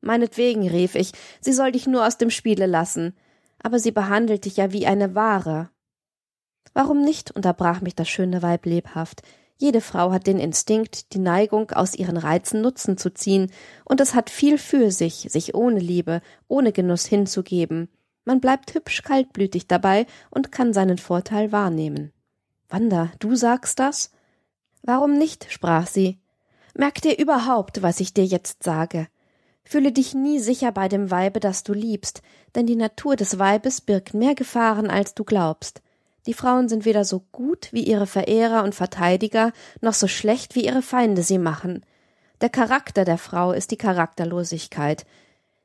Meinetwegen, 0.00 0.68
rief 0.68 0.94
ich, 0.94 1.12
sie 1.40 1.52
soll 1.52 1.72
dich 1.72 1.86
nur 1.86 2.06
aus 2.06 2.18
dem 2.18 2.30
Spiele 2.30 2.66
lassen. 2.66 3.16
Aber 3.62 3.78
sie 3.78 3.90
behandelt 3.90 4.44
dich 4.44 4.56
ja 4.56 4.72
wie 4.72 4.86
eine 4.86 5.14
Ware, 5.14 5.70
Warum 6.78 7.02
nicht? 7.02 7.32
unterbrach 7.32 7.80
mich 7.80 7.96
das 7.96 8.08
schöne 8.08 8.40
Weib 8.40 8.64
lebhaft. 8.64 9.22
Jede 9.56 9.80
Frau 9.80 10.12
hat 10.12 10.28
den 10.28 10.38
Instinkt, 10.38 11.12
die 11.12 11.18
Neigung 11.18 11.72
aus 11.72 11.96
ihren 11.96 12.16
Reizen 12.16 12.60
Nutzen 12.60 12.96
zu 12.96 13.12
ziehen, 13.12 13.50
und 13.84 14.00
es 14.00 14.14
hat 14.14 14.30
viel 14.30 14.58
für 14.58 14.92
sich, 14.92 15.26
sich 15.28 15.56
ohne 15.56 15.80
Liebe, 15.80 16.22
ohne 16.46 16.70
Genuss 16.70 17.04
hinzugeben. 17.04 17.88
Man 18.24 18.40
bleibt 18.40 18.74
hübsch 18.74 19.02
kaltblütig 19.02 19.66
dabei 19.66 20.06
und 20.30 20.52
kann 20.52 20.72
seinen 20.72 20.98
Vorteil 20.98 21.50
wahrnehmen. 21.50 22.12
Wanda, 22.68 23.10
du 23.18 23.34
sagst 23.34 23.80
das? 23.80 24.12
Warum 24.84 25.18
nicht? 25.18 25.50
sprach 25.50 25.88
sie. 25.88 26.20
Merk 26.74 27.02
dir 27.02 27.18
überhaupt, 27.18 27.82
was 27.82 27.98
ich 27.98 28.14
dir 28.14 28.24
jetzt 28.24 28.62
sage. 28.62 29.08
Fühle 29.64 29.90
dich 29.90 30.14
nie 30.14 30.38
sicher 30.38 30.70
bei 30.70 30.86
dem 30.88 31.10
Weibe, 31.10 31.40
das 31.40 31.64
du 31.64 31.72
liebst, 31.72 32.22
denn 32.54 32.66
die 32.66 32.76
Natur 32.76 33.16
des 33.16 33.40
Weibes 33.40 33.80
birgt 33.80 34.14
mehr 34.14 34.36
Gefahren, 34.36 34.88
als 34.88 35.14
du 35.14 35.24
glaubst. 35.24 35.82
Die 36.28 36.34
Frauen 36.34 36.68
sind 36.68 36.84
weder 36.84 37.06
so 37.06 37.22
gut 37.32 37.70
wie 37.72 37.84
ihre 37.84 38.06
Verehrer 38.06 38.62
und 38.62 38.74
Verteidiger, 38.74 39.50
noch 39.80 39.94
so 39.94 40.08
schlecht 40.08 40.54
wie 40.54 40.66
ihre 40.66 40.82
Feinde 40.82 41.22
sie 41.22 41.38
machen. 41.38 41.86
Der 42.42 42.50
Charakter 42.50 43.06
der 43.06 43.16
Frau 43.16 43.52
ist 43.52 43.70
die 43.70 43.78
Charakterlosigkeit. 43.78 45.06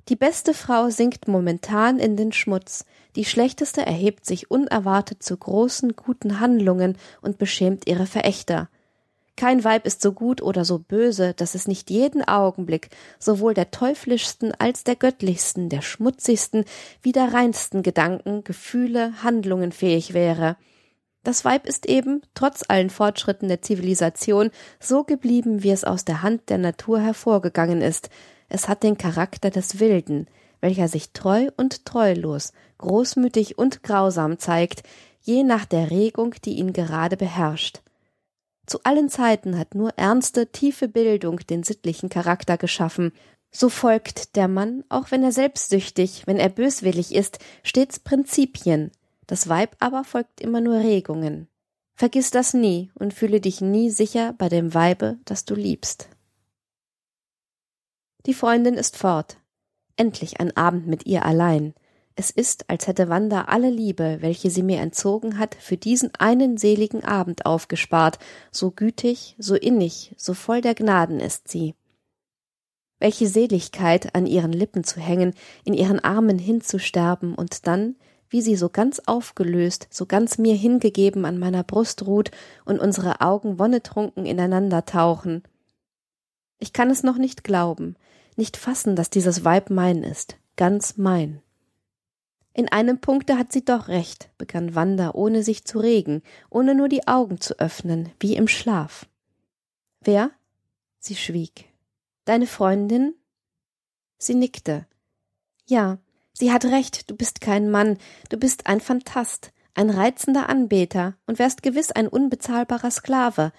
Die 0.08 0.16
beste 0.16 0.54
Frau 0.54 0.90
sinkt 0.90 1.28
momentan 1.28 2.00
in 2.00 2.16
den 2.16 2.32
Schmutz, 2.32 2.86
die 3.18 3.26
schlechteste 3.26 3.86
erhebt 3.86 4.26
sich 4.26 4.52
unerwartet 4.52 5.22
zu 5.22 5.36
großen, 5.36 5.98
guten 5.98 6.40
Handlungen 6.40 6.98
und 7.22 7.38
beschämt 7.38 7.86
ihre 7.86 8.06
Verächter. 8.06 8.70
Kein 9.36 9.64
Weib 9.64 9.88
ist 9.88 10.02
so 10.02 10.12
gut 10.12 10.42
oder 10.42 10.64
so 10.64 10.78
böse, 10.78 11.34
dass 11.34 11.56
es 11.56 11.68
nicht 11.68 11.90
jeden 11.90 12.24
Augenblick 12.24 12.90
sowohl 13.18 13.54
der 13.54 13.72
teuflischsten 13.72 14.54
als 14.60 14.84
der 14.84 14.96
göttlichsten, 14.96 15.70
der 15.70 15.82
schmutzigsten 15.82 16.66
wie 17.02 17.12
der 17.12 17.34
reinsten 17.34 17.82
Gedanken, 17.82 18.44
Gefühle, 18.44 19.24
Handlungen 19.24 19.72
fähig 19.72 20.14
wäre. 20.14 20.56
Das 21.24 21.46
Weib 21.46 21.66
ist 21.66 21.88
eben, 21.88 22.22
trotz 22.36 22.64
allen 22.68 22.90
Fortschritten 22.90 23.48
der 23.48 23.62
Zivilisation, 23.62 24.52
so 24.80 25.04
geblieben, 25.04 25.64
wie 25.64 25.72
es 25.72 25.86
aus 25.86 26.06
der 26.06 26.22
Hand 26.22 26.50
der 26.50 26.58
Natur 26.58 27.00
hervorgegangen 27.00 27.82
ist. 27.82 28.10
Es 28.50 28.68
hat 28.68 28.84
den 28.84 28.98
Charakter 28.98 29.50
des 29.50 29.80
Wilden, 29.80 30.28
welcher 30.60 30.90
sich 30.90 31.12
treu 31.12 31.48
und 31.56 31.86
treulos, 31.86 32.52
großmütig 32.78 33.58
und 33.58 33.84
grausam 33.84 34.38
zeigt, 34.38 34.84
je 35.22 35.44
nach 35.44 35.66
der 35.66 35.92
Regung, 35.92 36.36
die 36.44 36.56
ihn 36.56 36.74
gerade 36.74 37.16
beherrscht. 37.16 37.83
Zu 38.66 38.80
allen 38.84 39.10
Zeiten 39.10 39.58
hat 39.58 39.76
nur 39.76 39.92
ernste, 39.98 40.52
tiefe 40.52 40.88
Bildung 40.88 41.40
den 41.40 41.64
sittlichen 41.64 42.10
Charakter 42.10 42.58
geschaffen. 42.58 43.12
So 43.52 43.70
folgt 43.70 44.36
der 44.36 44.48
Mann, 44.48 44.84
auch 44.90 45.12
wenn 45.12 45.24
er 45.24 45.32
selbstsüchtig, 45.32 46.24
wenn 46.26 46.38
er 46.38 46.50
böswillig 46.50 47.14
ist, 47.14 47.40
stets 47.62 48.00
Prinzipien. 48.00 48.92
Das 49.28 49.48
Weib 49.50 49.76
aber 49.80 50.04
folgt 50.04 50.42
immer 50.42 50.62
nur 50.62 50.78
Regungen. 50.78 51.48
Vergiss 51.96 52.32
das 52.32 52.54
nie 52.54 52.92
und 52.96 53.14
fühle 53.14 53.40
dich 53.40 53.62
nie 53.62 53.90
sicher 53.90 54.34
bei 54.34 54.50
dem 54.50 54.74
Weibe, 54.74 55.20
das 55.26 55.46
du 55.46 55.54
liebst. 55.56 56.10
Die 58.26 58.34
Freundin 58.34 58.76
ist 58.76 58.98
fort. 58.98 59.38
Endlich 59.98 60.40
ein 60.40 60.56
Abend 60.58 60.88
mit 60.88 61.06
ihr 61.06 61.26
allein. 61.26 61.76
Es 62.16 62.30
ist, 62.30 62.70
als 62.70 62.88
hätte 62.88 63.10
Wanda 63.10 63.46
alle 63.46 63.72
Liebe, 63.72 64.18
welche 64.22 64.52
sie 64.52 64.62
mir 64.62 64.80
entzogen 64.80 65.40
hat, 65.40 65.56
für 65.56 65.78
diesen 65.78 66.14
einen 66.16 66.58
seligen 66.58 67.04
Abend 67.04 67.46
aufgespart, 67.46 68.20
so 68.52 68.70
gütig, 68.70 69.36
so 69.40 69.56
innig, 69.56 70.14
so 70.16 70.36
voll 70.36 70.62
der 70.62 70.76
Gnaden 70.76 71.20
ist 71.20 71.48
sie. 71.48 71.74
Welche 73.00 73.28
Seligkeit, 73.28 74.14
an 74.16 74.28
ihren 74.28 74.54
Lippen 74.54 74.84
zu 74.84 75.00
hängen, 75.00 75.34
in 75.66 75.74
ihren 75.74 76.00
Armen 76.00 76.38
hinzusterben 76.38 77.34
und 77.34 77.66
dann, 77.66 77.96
wie 78.30 78.42
sie 78.42 78.56
so 78.56 78.70
ganz 78.70 79.00
aufgelöst, 79.06 79.88
so 79.90 80.06
ganz 80.06 80.38
mir 80.38 80.56
hingegeben 80.56 81.26
an 81.26 81.40
meiner 81.40 81.64
Brust 81.64 82.06
ruht 82.06 82.32
und 82.64 82.80
unsere 82.80 83.22
Augen 83.22 83.58
wonnetrunken 83.60 84.26
ineinander 84.26 84.86
tauchen. 84.86 85.44
Ich 86.60 86.74
kann 86.74 86.90
es 86.92 87.04
noch 87.04 87.18
nicht 87.18 87.44
glauben, 87.44 87.96
nicht 88.36 88.56
fassen, 88.56 88.96
dass 88.96 89.10
dieses 89.10 89.44
Weib 89.44 89.70
mein 89.72 90.04
ist, 90.04 90.38
ganz 90.56 90.98
mein. 90.98 91.42
In 92.54 92.70
einem 92.70 93.00
Punkte 93.00 93.38
hat 93.38 93.52
sie 93.52 93.66
doch 93.66 93.88
recht, 93.88 94.30
begann 94.38 94.76
Wanda, 94.76 95.12
ohne 95.14 95.44
sich 95.44 95.66
zu 95.66 95.80
regen, 95.80 96.22
ohne 96.52 96.76
nur 96.76 96.88
die 96.88 97.08
Augen 97.08 97.42
zu 97.42 97.58
öffnen, 97.60 98.12
wie 98.20 98.36
im 98.36 98.48
Schlaf. 98.48 99.08
Wer? 100.02 100.32
Sie 101.00 101.16
schwieg. 101.16 101.66
Deine 102.26 102.46
Freundin? 102.46 103.16
Sie 104.20 104.36
nickte. 104.36 104.86
Ja, 105.66 105.98
sie 106.34 106.52
hat 106.52 106.66
recht, 106.66 107.10
du 107.10 107.16
bist 107.16 107.42
kein 107.42 107.72
Mann, 107.72 107.98
du 108.30 108.38
bist 108.38 108.68
ein 108.68 108.82
Phantast, 108.82 109.52
ein 109.74 109.90
reizender 109.90 110.48
Anbeter 110.48 111.16
und 111.26 111.40
wärst 111.40 111.64
gewiss 111.64 111.92
ein 111.92 112.08
unbezahlbarer 112.08 112.92
Sklave, 112.92 113.52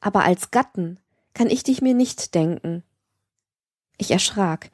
aber 0.00 0.24
als 0.24 0.50
Gatten 0.50 0.98
kann 1.34 1.50
ich 1.50 1.62
dich 1.62 1.82
mir 1.82 1.94
nicht 1.94 2.34
denken. 2.34 2.82
Ich 3.98 4.10
erschrak. 4.10 4.70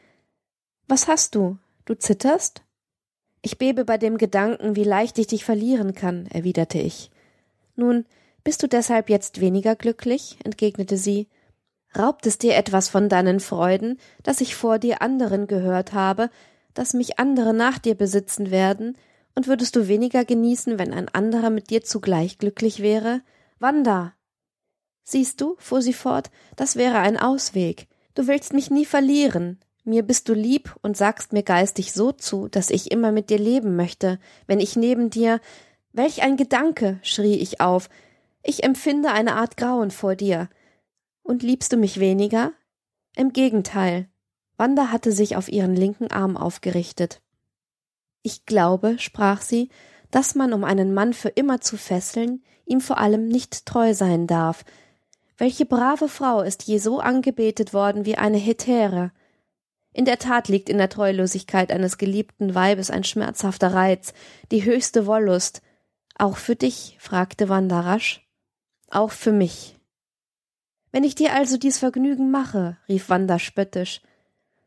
Was 0.86 1.08
hast 1.08 1.34
du? 1.34 1.58
Du 1.84 1.94
zitterst? 1.94 2.62
Ich 3.46 3.58
bebe 3.58 3.84
bei 3.84 3.96
dem 3.96 4.18
Gedanken, 4.18 4.74
wie 4.74 4.82
leicht 4.82 5.20
ich 5.20 5.28
dich 5.28 5.44
verlieren 5.44 5.94
kann, 5.94 6.26
erwiderte 6.32 6.78
ich. 6.78 7.12
Nun, 7.76 8.04
bist 8.42 8.60
du 8.64 8.66
deshalb 8.66 9.08
jetzt 9.08 9.40
weniger 9.40 9.76
glücklich? 9.76 10.36
entgegnete 10.42 10.96
sie. 10.96 11.28
Raubt 11.96 12.26
es 12.26 12.38
dir 12.38 12.56
etwas 12.56 12.88
von 12.88 13.08
deinen 13.08 13.38
Freuden, 13.38 14.00
dass 14.24 14.40
ich 14.40 14.56
vor 14.56 14.80
dir 14.80 15.00
anderen 15.00 15.46
gehört 15.46 15.92
habe, 15.92 16.28
dass 16.74 16.92
mich 16.92 17.20
andere 17.20 17.54
nach 17.54 17.78
dir 17.78 17.94
besitzen 17.94 18.50
werden, 18.50 18.98
und 19.36 19.46
würdest 19.46 19.76
du 19.76 19.86
weniger 19.86 20.24
genießen, 20.24 20.80
wenn 20.80 20.92
ein 20.92 21.08
anderer 21.08 21.50
mit 21.50 21.70
dir 21.70 21.84
zugleich 21.84 22.38
glücklich 22.38 22.82
wäre? 22.82 23.20
Wanda! 23.60 24.14
Siehst 25.04 25.40
du, 25.40 25.54
fuhr 25.58 25.82
sie 25.82 25.92
fort, 25.92 26.32
das 26.56 26.74
wäre 26.74 26.98
ein 26.98 27.16
Ausweg. 27.16 27.86
Du 28.16 28.26
willst 28.26 28.54
mich 28.54 28.72
nie 28.72 28.86
verlieren. 28.86 29.60
Mir 29.88 30.02
bist 30.02 30.28
du 30.28 30.34
lieb 30.34 30.74
und 30.82 30.96
sagst 30.96 31.32
mir 31.32 31.44
geistig 31.44 31.92
so 31.92 32.10
zu, 32.10 32.48
dass 32.48 32.70
ich 32.70 32.90
immer 32.90 33.12
mit 33.12 33.30
dir 33.30 33.38
leben 33.38 33.76
möchte, 33.76 34.18
wenn 34.48 34.58
ich 34.58 34.74
neben 34.74 35.10
dir. 35.10 35.40
Welch 35.92 36.24
ein 36.24 36.36
Gedanke, 36.36 36.98
schrie 37.02 37.36
ich 37.36 37.60
auf. 37.60 37.88
Ich 38.42 38.64
empfinde 38.64 39.12
eine 39.12 39.36
Art 39.36 39.56
Grauen 39.56 39.92
vor 39.92 40.16
dir. 40.16 40.48
Und 41.22 41.44
liebst 41.44 41.72
du 41.72 41.76
mich 41.76 42.00
weniger? 42.00 42.52
Im 43.14 43.32
Gegenteil. 43.32 44.08
Wanda 44.56 44.90
hatte 44.90 45.12
sich 45.12 45.36
auf 45.36 45.48
ihren 45.48 45.76
linken 45.76 46.10
Arm 46.10 46.36
aufgerichtet. 46.36 47.22
Ich 48.22 48.44
glaube, 48.44 48.96
sprach 48.98 49.40
sie, 49.40 49.68
dass 50.10 50.34
man, 50.34 50.52
um 50.52 50.64
einen 50.64 50.94
Mann 50.94 51.12
für 51.12 51.28
immer 51.28 51.60
zu 51.60 51.76
fesseln, 51.76 52.42
ihm 52.64 52.80
vor 52.80 52.98
allem 52.98 53.28
nicht 53.28 53.66
treu 53.66 53.94
sein 53.94 54.26
darf, 54.26 54.64
welche 55.38 55.64
brave 55.64 56.08
Frau 56.08 56.40
ist 56.40 56.64
je 56.64 56.78
so 56.78 56.98
angebetet 56.98 57.72
worden 57.72 58.04
wie 58.04 58.16
eine 58.16 58.38
Hetäre? 58.38 59.12
In 59.96 60.04
der 60.04 60.18
Tat 60.18 60.48
liegt 60.48 60.68
in 60.68 60.76
der 60.76 60.90
Treulosigkeit 60.90 61.72
eines 61.72 61.96
geliebten 61.96 62.54
Weibes 62.54 62.90
ein 62.90 63.02
schmerzhafter 63.02 63.72
Reiz, 63.72 64.12
die 64.52 64.62
höchste 64.62 65.06
Wollust. 65.06 65.62
Auch 66.18 66.36
für 66.36 66.54
dich? 66.54 66.98
fragte 67.00 67.48
Wanda 67.48 67.80
rasch. 67.80 68.28
Auch 68.90 69.10
für 69.10 69.32
mich. 69.32 69.74
Wenn 70.92 71.02
ich 71.02 71.14
dir 71.14 71.32
also 71.32 71.56
dies 71.56 71.78
Vergnügen 71.78 72.30
mache, 72.30 72.76
rief 72.90 73.08
Wanda 73.08 73.38
spöttisch, 73.38 74.02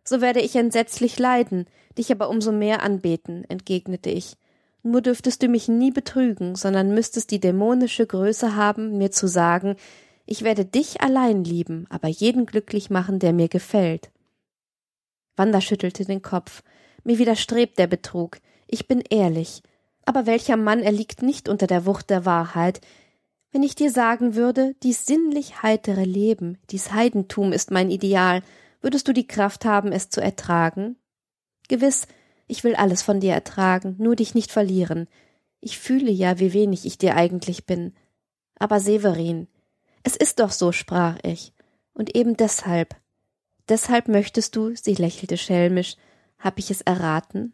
so 0.04 0.20
werde 0.20 0.40
ich 0.40 0.56
entsetzlich 0.56 1.20
leiden, 1.20 1.68
dich 1.96 2.12
aber 2.12 2.28
umso 2.28 2.52
mehr 2.52 2.82
anbeten, 2.82 3.44
entgegnete 3.44 4.10
ich. 4.10 4.36
Nur 4.82 5.02
dürftest 5.02 5.44
du 5.44 5.48
mich 5.48 5.68
nie 5.68 5.92
betrügen, 5.92 6.56
sondern 6.56 6.96
müsstest 6.96 7.30
die 7.30 7.40
dämonische 7.40 8.08
Größe 8.08 8.56
haben, 8.56 8.98
mir 8.98 9.12
zu 9.12 9.28
sagen, 9.28 9.76
ich 10.26 10.42
werde 10.42 10.66
dich 10.66 11.02
allein 11.02 11.44
lieben, 11.44 11.86
aber 11.92 12.08
jeden 12.08 12.48
glücklich 12.48 12.90
machen, 12.90 13.20
der 13.20 13.32
mir 13.32 13.48
gefällt. 13.48 14.10
Wanda 15.40 15.62
schüttelte 15.62 16.04
den 16.04 16.22
Kopf. 16.22 16.64
Mir 17.06 17.18
widerstrebt 17.18 17.80
der 17.80 17.88
Betrug. 17.88 18.40
Ich 18.68 18.88
bin 18.88 19.02
ehrlich. 19.10 19.64
Aber 20.06 20.26
welcher 20.26 20.58
Mann 20.58 20.82
erliegt 20.84 21.22
nicht 21.22 21.48
unter 21.48 21.66
der 21.66 21.86
Wucht 21.86 22.10
der 22.10 22.26
Wahrheit? 22.26 22.82
Wenn 23.52 23.64
ich 23.64 23.74
dir 23.74 23.90
sagen 23.90 24.36
würde, 24.36 24.76
dies 24.84 25.06
sinnlich 25.06 25.64
heitere 25.64 26.04
Leben, 26.04 26.60
dies 26.70 26.92
Heidentum 26.92 27.54
ist 27.54 27.72
mein 27.72 27.90
Ideal, 27.90 28.44
würdest 28.82 29.08
du 29.08 29.14
die 29.14 29.28
Kraft 29.28 29.66
haben, 29.66 29.92
es 29.92 30.10
zu 30.10 30.22
ertragen? 30.22 30.98
Gewiss, 31.70 32.08
ich 32.48 32.64
will 32.66 32.76
alles 32.76 33.02
von 33.02 33.22
dir 33.22 33.34
ertragen, 33.34 33.96
nur 33.98 34.18
dich 34.18 34.36
nicht 34.36 34.52
verlieren. 34.52 35.08
Ich 35.62 35.80
fühle 35.80 36.12
ja, 36.12 36.40
wie 36.40 36.52
wenig 36.52 36.86
ich 36.86 36.98
dir 36.98 37.16
eigentlich 37.16 37.66
bin. 37.66 37.94
Aber 38.56 38.82
Severin, 38.82 39.48
es 40.04 40.18
ist 40.18 40.42
doch 40.42 40.52
so, 40.52 40.74
sprach 40.74 41.18
ich. 41.24 41.54
Und 41.94 42.16
eben 42.16 42.36
deshalb. 42.36 42.99
Deshalb 43.70 44.08
möchtest 44.08 44.56
du, 44.56 44.76
sie 44.76 44.96
lächelte 44.96 45.38
schelmisch, 45.38 45.96
hab 46.40 46.58
ich 46.58 46.72
es 46.72 46.82
erraten? 46.82 47.54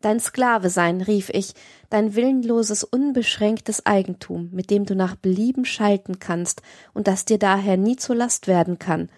Dein 0.00 0.20
Sklave 0.20 0.70
sein, 0.70 1.00
rief 1.00 1.30
ich, 1.30 1.52
dein 1.90 2.14
willenloses, 2.14 2.84
unbeschränktes 2.84 3.86
Eigentum, 3.86 4.50
mit 4.52 4.70
dem 4.70 4.84
du 4.86 4.94
nach 4.94 5.16
Belieben 5.16 5.64
schalten 5.64 6.18
kannst 6.18 6.62
und 6.94 7.06
das 7.06 7.24
dir 7.24 7.38
daher 7.38 7.76
nie 7.76 7.96
zur 7.96 8.16
Last 8.16 8.46
werden 8.46 8.78
kann. 8.78 9.10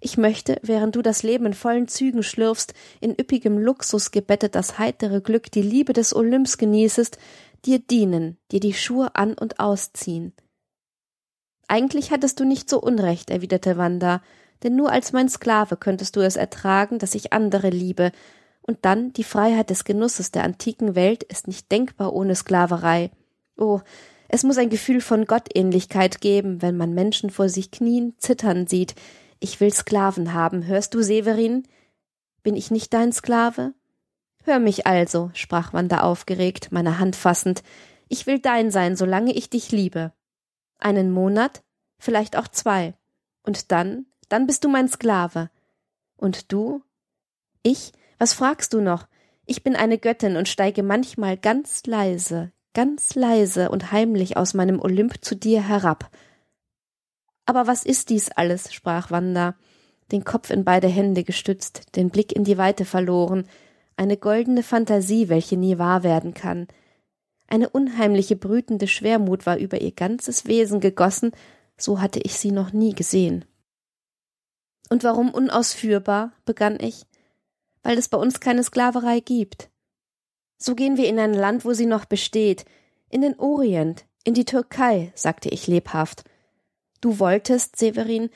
Ich 0.00 0.18
möchte, 0.18 0.58
während 0.62 0.94
du 0.94 1.02
das 1.02 1.22
Leben 1.22 1.46
in 1.46 1.54
vollen 1.54 1.88
Zügen 1.88 2.22
schlürfst, 2.22 2.74
in 3.00 3.12
üppigem 3.12 3.58
Luxus 3.58 4.10
gebettet 4.10 4.54
das 4.54 4.78
heitere 4.78 5.20
Glück, 5.20 5.50
die 5.50 5.62
Liebe 5.62 5.92
des 5.92 6.14
Olymps 6.14 6.58
genießest, 6.58 7.18
dir 7.64 7.78
dienen, 7.78 8.36
dir 8.52 8.60
die 8.60 8.74
Schuhe 8.74 9.14
an 9.14 9.34
und 9.34 9.58
ausziehen. 9.58 10.32
Eigentlich 11.66 12.10
hattest 12.12 12.38
du 12.38 12.44
nicht 12.44 12.68
so 12.68 12.80
Unrecht, 12.80 13.30
erwiderte 13.30 13.76
Wanda, 13.76 14.22
denn 14.62 14.76
nur 14.76 14.90
als 14.90 15.12
mein 15.12 15.28
Sklave 15.28 15.76
könntest 15.76 16.16
du 16.16 16.20
es 16.20 16.36
ertragen, 16.36 16.98
dass 16.98 17.14
ich 17.14 17.32
andere 17.32 17.70
liebe, 17.70 18.12
und 18.62 18.78
dann 18.84 19.12
die 19.12 19.24
Freiheit 19.24 19.70
des 19.70 19.84
Genusses 19.84 20.32
der 20.32 20.42
antiken 20.42 20.96
Welt 20.96 21.22
ist 21.22 21.46
nicht 21.46 21.70
denkbar 21.70 22.12
ohne 22.12 22.34
Sklaverei. 22.34 23.12
Oh, 23.56 23.80
es 24.28 24.42
muss 24.42 24.58
ein 24.58 24.70
Gefühl 24.70 25.00
von 25.00 25.24
Gottähnlichkeit 25.24 26.20
geben, 26.20 26.62
wenn 26.62 26.76
man 26.76 26.92
Menschen 26.92 27.30
vor 27.30 27.48
sich 27.48 27.70
knien, 27.70 28.14
zittern 28.18 28.66
sieht. 28.66 28.96
Ich 29.38 29.60
will 29.60 29.72
Sklaven 29.72 30.32
haben, 30.32 30.66
hörst 30.66 30.94
du, 30.94 31.02
Severin? 31.02 31.62
Bin 32.42 32.56
ich 32.56 32.72
nicht 32.72 32.92
dein 32.92 33.12
Sklave? 33.12 33.72
Hör 34.42 34.58
mich 34.58 34.84
also, 34.84 35.30
sprach 35.32 35.72
Wanda 35.72 36.00
aufgeregt, 36.00 36.72
meine 36.72 36.98
Hand 36.98 37.14
fassend. 37.14 37.62
Ich 38.08 38.26
will 38.26 38.40
dein 38.40 38.72
sein, 38.72 38.96
solange 38.96 39.32
ich 39.32 39.48
dich 39.48 39.70
liebe 39.70 40.12
einen 40.78 41.10
Monat, 41.10 41.62
vielleicht 41.98 42.36
auch 42.36 42.48
zwei. 42.48 42.94
Und 43.42 43.72
dann, 43.72 44.06
dann 44.28 44.46
bist 44.46 44.64
du 44.64 44.68
mein 44.68 44.88
Sklave. 44.88 45.50
Und 46.16 46.52
du? 46.52 46.82
Ich? 47.62 47.92
Was 48.18 48.32
fragst 48.32 48.72
du 48.72 48.80
noch? 48.80 49.06
Ich 49.44 49.62
bin 49.62 49.76
eine 49.76 49.98
Göttin 49.98 50.36
und 50.36 50.48
steige 50.48 50.82
manchmal 50.82 51.36
ganz 51.36 51.84
leise, 51.86 52.52
ganz 52.74 53.14
leise 53.14 53.70
und 53.70 53.92
heimlich 53.92 54.36
aus 54.36 54.54
meinem 54.54 54.80
Olymp 54.80 55.24
zu 55.24 55.36
dir 55.36 55.62
herab. 55.62 56.10
Aber 57.44 57.66
was 57.68 57.84
ist 57.84 58.10
dies 58.10 58.30
alles? 58.30 58.74
sprach 58.74 59.10
Wanda, 59.10 59.54
den 60.10 60.24
Kopf 60.24 60.50
in 60.50 60.64
beide 60.64 60.88
Hände 60.88 61.22
gestützt, 61.22 61.96
den 61.96 62.10
Blick 62.10 62.32
in 62.32 62.42
die 62.42 62.58
Weite 62.58 62.84
verloren, 62.84 63.46
eine 63.96 64.16
goldene 64.16 64.62
Fantasie, 64.62 65.28
welche 65.28 65.56
nie 65.56 65.78
wahr 65.78 66.02
werden 66.02 66.34
kann. 66.34 66.66
Eine 67.48 67.70
unheimliche 67.70 68.36
brütende 68.36 68.88
Schwermut 68.88 69.46
war 69.46 69.56
über 69.58 69.80
ihr 69.80 69.92
ganzes 69.92 70.46
Wesen 70.46 70.80
gegossen, 70.80 71.30
so 71.76 72.00
hatte 72.00 72.20
ich 72.20 72.36
sie 72.36 72.50
noch 72.50 72.72
nie 72.72 72.94
gesehen. 72.94 73.44
Und 74.88 75.04
warum 75.04 75.30
unausführbar? 75.30 76.32
begann 76.44 76.78
ich. 76.80 77.06
Weil 77.82 77.98
es 77.98 78.08
bei 78.08 78.18
uns 78.18 78.40
keine 78.40 78.62
Sklaverei 78.62 79.20
gibt. 79.20 79.70
So 80.58 80.74
gehen 80.74 80.96
wir 80.96 81.08
in 81.08 81.18
ein 81.18 81.34
Land, 81.34 81.64
wo 81.64 81.72
sie 81.72 81.86
noch 81.86 82.04
besteht, 82.04 82.64
in 83.08 83.20
den 83.20 83.38
Orient, 83.38 84.06
in 84.24 84.34
die 84.34 84.44
Türkei, 84.44 85.12
sagte 85.14 85.48
ich 85.48 85.66
lebhaft. 85.66 86.24
Du 87.00 87.18
wolltest, 87.18 87.76
Severin, 87.76 88.30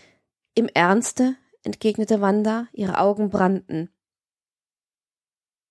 im 0.54 0.68
Ernste? 0.68 1.36
entgegnete 1.62 2.20
Wanda, 2.20 2.68
ihre 2.72 2.98
Augen 2.98 3.28
brannten. 3.28 3.90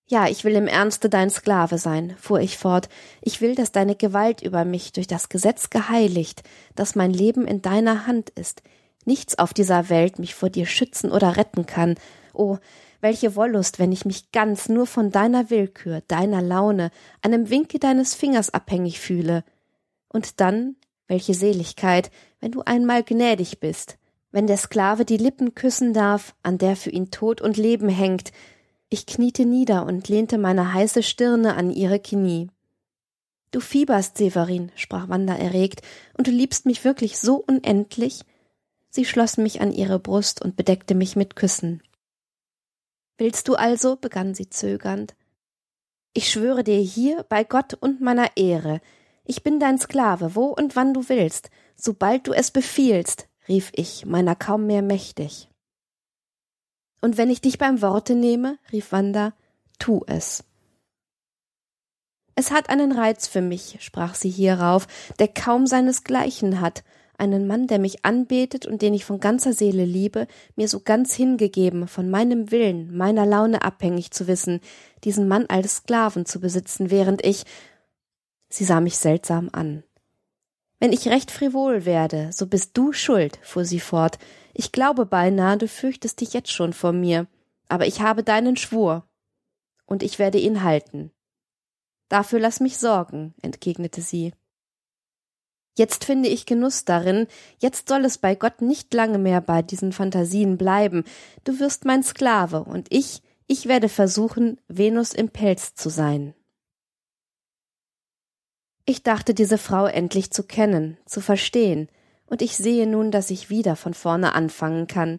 Ja, 0.06 0.26
ich 0.28 0.44
will 0.44 0.54
im 0.54 0.66
Ernste 0.66 1.08
dein 1.08 1.30
Sklave 1.30 1.78
sein, 1.78 2.16
fuhr 2.18 2.40
ich 2.40 2.58
fort. 2.58 2.88
Ich 3.22 3.40
will, 3.40 3.54
dass 3.54 3.70
deine 3.70 3.94
Gewalt 3.94 4.42
über 4.42 4.64
mich 4.64 4.92
durch 4.92 5.06
das 5.06 5.28
Gesetz 5.28 5.70
geheiligt, 5.70 6.42
dass 6.74 6.96
mein 6.96 7.12
Leben 7.12 7.46
in 7.46 7.62
deiner 7.62 8.06
Hand 8.06 8.30
ist. 8.30 8.62
Nichts 9.04 9.38
auf 9.38 9.54
dieser 9.54 9.88
Welt 9.88 10.18
mich 10.18 10.34
vor 10.34 10.50
dir 10.50 10.66
schützen 10.66 11.10
oder 11.10 11.36
retten 11.36 11.66
kann. 11.66 11.96
Oh, 12.32 12.58
Welche 13.00 13.34
Wollust, 13.34 13.78
wenn 13.78 13.92
ich 13.92 14.04
mich 14.04 14.30
ganz 14.30 14.68
nur 14.68 14.86
von 14.86 15.10
deiner 15.10 15.48
Willkür, 15.48 16.02
deiner 16.06 16.42
Laune, 16.42 16.90
einem 17.22 17.48
Winke 17.48 17.78
deines 17.78 18.14
Fingers 18.14 18.52
abhängig 18.52 19.00
fühle. 19.00 19.42
Und 20.08 20.40
dann, 20.40 20.76
welche 21.06 21.34
Seligkeit, 21.34 22.10
wenn 22.40 22.52
du 22.52 22.62
einmal 22.62 23.02
gnädig 23.02 23.58
bist, 23.58 23.96
wenn 24.32 24.46
der 24.46 24.58
Sklave 24.58 25.04
die 25.04 25.16
Lippen 25.16 25.54
küssen 25.54 25.94
darf, 25.94 26.34
an 26.42 26.58
der 26.58 26.76
für 26.76 26.90
ihn 26.90 27.10
Tod 27.10 27.40
und 27.40 27.56
Leben 27.56 27.88
hängt. 27.88 28.32
Ich 28.90 29.06
kniete 29.06 29.44
nieder 29.44 29.86
und 29.86 30.08
lehnte 30.08 30.36
meine 30.36 30.74
heiße 30.74 31.02
Stirne 31.02 31.56
an 31.56 31.70
ihre 31.70 32.00
Knie. 32.00 32.48
Du 33.50 33.60
fieberst, 33.60 34.18
Severin, 34.18 34.70
sprach 34.76 35.08
Wanda 35.08 35.34
erregt, 35.34 35.82
und 36.16 36.26
du 36.26 36.30
liebst 36.30 36.66
mich 36.66 36.84
wirklich 36.84 37.18
so 37.18 37.36
unendlich? 37.36 38.20
Sie 38.90 39.04
schloss 39.04 39.36
mich 39.36 39.60
an 39.60 39.72
ihre 39.72 39.98
Brust 39.98 40.42
und 40.42 40.56
bedeckte 40.56 40.94
mich 40.94 41.16
mit 41.16 41.36
Küssen. 41.36 41.82
Willst 43.18 43.48
du 43.48 43.54
also, 43.54 43.96
begann 43.96 44.34
sie 44.34 44.50
zögernd, 44.50 45.14
ich 46.12 46.28
schwöre 46.28 46.64
dir 46.64 46.80
hier 46.80 47.24
bei 47.28 47.44
Gott 47.44 47.74
und 47.74 48.00
meiner 48.00 48.36
Ehre, 48.36 48.80
ich 49.24 49.44
bin 49.44 49.60
dein 49.60 49.78
Sklave, 49.78 50.34
wo 50.34 50.46
und 50.46 50.74
wann 50.74 50.92
du 50.92 51.08
willst, 51.08 51.50
sobald 51.76 52.26
du 52.26 52.32
es 52.32 52.50
befiehlst, 52.50 53.28
rief 53.46 53.70
ich, 53.74 54.06
meiner 54.06 54.34
kaum 54.34 54.66
mehr 54.66 54.82
mächtig. 54.82 55.48
Und 57.00 57.16
wenn 57.16 57.30
ich 57.30 57.40
dich 57.40 57.58
beim 57.58 57.80
Worte 57.80 58.16
nehme, 58.16 58.58
rief 58.72 58.90
Wanda, 58.90 59.34
tu 59.78 60.02
es. 60.06 60.44
Es 62.34 62.50
hat 62.50 62.70
einen 62.70 62.90
Reiz 62.90 63.28
für 63.28 63.40
mich, 63.40 63.76
sprach 63.80 64.14
sie 64.14 64.30
hierauf, 64.30 64.86
der 65.18 65.28
kaum 65.28 65.66
seinesgleichen 65.66 66.60
hat, 66.60 66.82
einen 67.20 67.46
Mann, 67.46 67.66
der 67.66 67.78
mich 67.78 68.04
anbetet 68.04 68.66
und 68.66 68.82
den 68.82 68.94
ich 68.94 69.04
von 69.04 69.20
ganzer 69.20 69.52
Seele 69.52 69.84
liebe, 69.84 70.26
mir 70.56 70.66
so 70.66 70.80
ganz 70.80 71.14
hingegeben, 71.14 71.86
von 71.86 72.10
meinem 72.10 72.50
Willen, 72.50 72.96
meiner 72.96 73.26
Laune 73.26 73.62
abhängig 73.62 74.10
zu 74.10 74.26
wissen, 74.26 74.60
diesen 75.04 75.28
Mann 75.28 75.46
als 75.46 75.76
Sklaven 75.76 76.26
zu 76.26 76.40
besitzen, 76.40 76.90
während 76.90 77.24
ich 77.24 77.44
Sie 78.50 78.64
sah 78.64 78.80
mich 78.80 78.98
seltsam 78.98 79.48
an. 79.52 79.84
Wenn 80.80 80.92
ich 80.92 81.06
recht 81.08 81.30
frivol 81.30 81.84
werde, 81.84 82.30
so 82.32 82.46
bist 82.46 82.76
du 82.76 82.92
schuld, 82.92 83.38
fuhr 83.42 83.64
sie 83.64 83.80
fort. 83.80 84.18
Ich 84.52 84.72
glaube 84.72 85.06
beinahe, 85.06 85.56
du 85.56 85.68
fürchtest 85.68 86.20
dich 86.20 86.32
jetzt 86.32 86.50
schon 86.50 86.72
vor 86.72 86.92
mir, 86.92 87.28
aber 87.68 87.86
ich 87.86 88.00
habe 88.00 88.24
deinen 88.24 88.56
Schwur, 88.56 89.06
und 89.86 90.02
ich 90.02 90.18
werde 90.18 90.38
ihn 90.38 90.62
halten. 90.62 91.12
Dafür 92.08 92.40
lass 92.40 92.60
mich 92.60 92.78
sorgen, 92.78 93.34
entgegnete 93.42 94.02
sie. 94.02 94.32
Jetzt 95.80 96.04
finde 96.04 96.28
ich 96.28 96.44
Genuss 96.44 96.84
darin, 96.84 97.26
jetzt 97.58 97.88
soll 97.88 98.04
es 98.04 98.18
bei 98.18 98.34
Gott 98.34 98.60
nicht 98.60 98.92
lange 98.92 99.16
mehr 99.16 99.40
bei 99.40 99.62
diesen 99.62 99.92
Phantasien 99.92 100.58
bleiben. 100.58 101.04
Du 101.44 101.58
wirst 101.58 101.86
mein 101.86 102.02
Sklave, 102.02 102.64
und 102.64 102.88
ich, 102.90 103.22
ich 103.46 103.66
werde 103.66 103.88
versuchen, 103.88 104.60
Venus 104.68 105.14
im 105.14 105.30
Pelz 105.30 105.74
zu 105.74 105.88
sein. 105.88 106.34
Ich 108.84 109.04
dachte, 109.04 109.32
diese 109.32 109.56
Frau 109.56 109.86
endlich 109.86 110.30
zu 110.30 110.42
kennen, 110.42 110.98
zu 111.06 111.22
verstehen, 111.22 111.88
und 112.26 112.42
ich 112.42 112.58
sehe 112.58 112.86
nun, 112.86 113.10
dass 113.10 113.30
ich 113.30 113.48
wieder 113.48 113.74
von 113.74 113.94
vorne 113.94 114.34
anfangen 114.34 114.86
kann. 114.86 115.18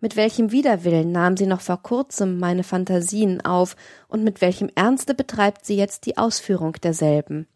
Mit 0.00 0.16
welchem 0.16 0.52
Widerwillen 0.52 1.12
nahm 1.12 1.36
sie 1.36 1.44
noch 1.44 1.60
vor 1.60 1.82
kurzem 1.82 2.38
meine 2.38 2.64
Phantasien 2.64 3.42
auf, 3.42 3.76
und 4.08 4.24
mit 4.24 4.40
welchem 4.40 4.70
Ernste 4.74 5.14
betreibt 5.14 5.66
sie 5.66 5.76
jetzt 5.76 6.06
die 6.06 6.16
Ausführung 6.16 6.72
derselben. 6.82 7.46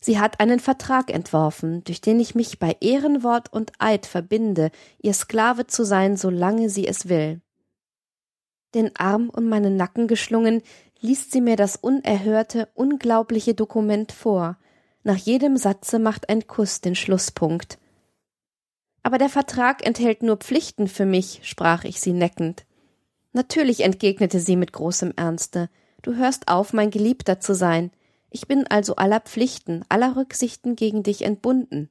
Sie 0.00 0.18
hat 0.18 0.40
einen 0.40 0.60
Vertrag 0.60 1.12
entworfen, 1.12 1.84
durch 1.84 2.00
den 2.00 2.20
ich 2.20 2.34
mich 2.34 2.58
bei 2.58 2.76
Ehrenwort 2.80 3.52
und 3.52 3.72
Eid 3.78 4.06
verbinde, 4.06 4.70
ihr 5.02 5.12
Sklave 5.12 5.66
zu 5.66 5.84
sein, 5.84 6.16
solange 6.16 6.70
sie 6.70 6.86
es 6.86 7.08
will. 7.08 7.42
Den 8.74 8.96
Arm 8.96 9.28
um 9.28 9.48
meinen 9.48 9.76
Nacken 9.76 10.08
geschlungen, 10.08 10.62
liest 11.00 11.32
sie 11.32 11.40
mir 11.40 11.56
das 11.56 11.76
unerhörte, 11.76 12.68
unglaubliche 12.74 13.54
Dokument 13.54 14.12
vor. 14.12 14.58
Nach 15.02 15.16
jedem 15.16 15.56
Satze 15.56 15.98
macht 15.98 16.28
ein 16.28 16.46
Kuss 16.46 16.80
den 16.80 16.94
Schlusspunkt. 16.94 17.78
Aber 19.02 19.18
der 19.18 19.30
Vertrag 19.30 19.84
enthält 19.84 20.22
nur 20.22 20.36
Pflichten 20.36 20.88
für 20.88 21.06
mich, 21.06 21.40
sprach 21.42 21.84
ich 21.84 22.00
sie 22.00 22.12
neckend. 22.12 22.64
Natürlich, 23.32 23.80
entgegnete 23.80 24.40
sie 24.40 24.56
mit 24.56 24.72
großem 24.72 25.12
Ernste. 25.16 25.70
Du 26.02 26.16
hörst 26.16 26.48
auf, 26.48 26.72
mein 26.72 26.90
Geliebter 26.90 27.40
zu 27.40 27.54
sein. 27.54 27.90
Ich 28.30 28.46
bin 28.46 28.66
also 28.68 28.96
aller 28.96 29.20
Pflichten, 29.20 29.84
aller 29.88 30.16
Rücksichten 30.16 30.76
gegen 30.76 31.02
dich 31.02 31.22
entbunden. 31.22 31.90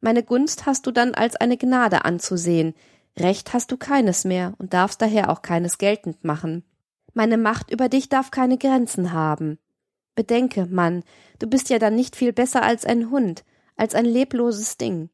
Meine 0.00 0.22
Gunst 0.22 0.66
hast 0.66 0.86
du 0.86 0.92
dann 0.92 1.14
als 1.14 1.36
eine 1.36 1.56
Gnade 1.56 2.04
anzusehen. 2.04 2.74
Recht 3.18 3.52
hast 3.52 3.72
du 3.72 3.76
keines 3.76 4.24
mehr 4.24 4.54
und 4.58 4.72
darfst 4.72 5.02
daher 5.02 5.30
auch 5.30 5.42
keines 5.42 5.78
geltend 5.78 6.22
machen. 6.22 6.62
Meine 7.14 7.36
Macht 7.36 7.72
über 7.72 7.88
dich 7.88 8.08
darf 8.08 8.30
keine 8.30 8.58
Grenzen 8.58 9.12
haben. 9.12 9.58
Bedenke, 10.14 10.66
Mann, 10.66 11.02
du 11.40 11.48
bist 11.48 11.68
ja 11.68 11.80
dann 11.80 11.96
nicht 11.96 12.14
viel 12.14 12.32
besser 12.32 12.62
als 12.62 12.84
ein 12.84 13.10
Hund, 13.10 13.44
als 13.76 13.94
ein 13.94 14.04
lebloses 14.04 14.76
Ding. 14.76 15.10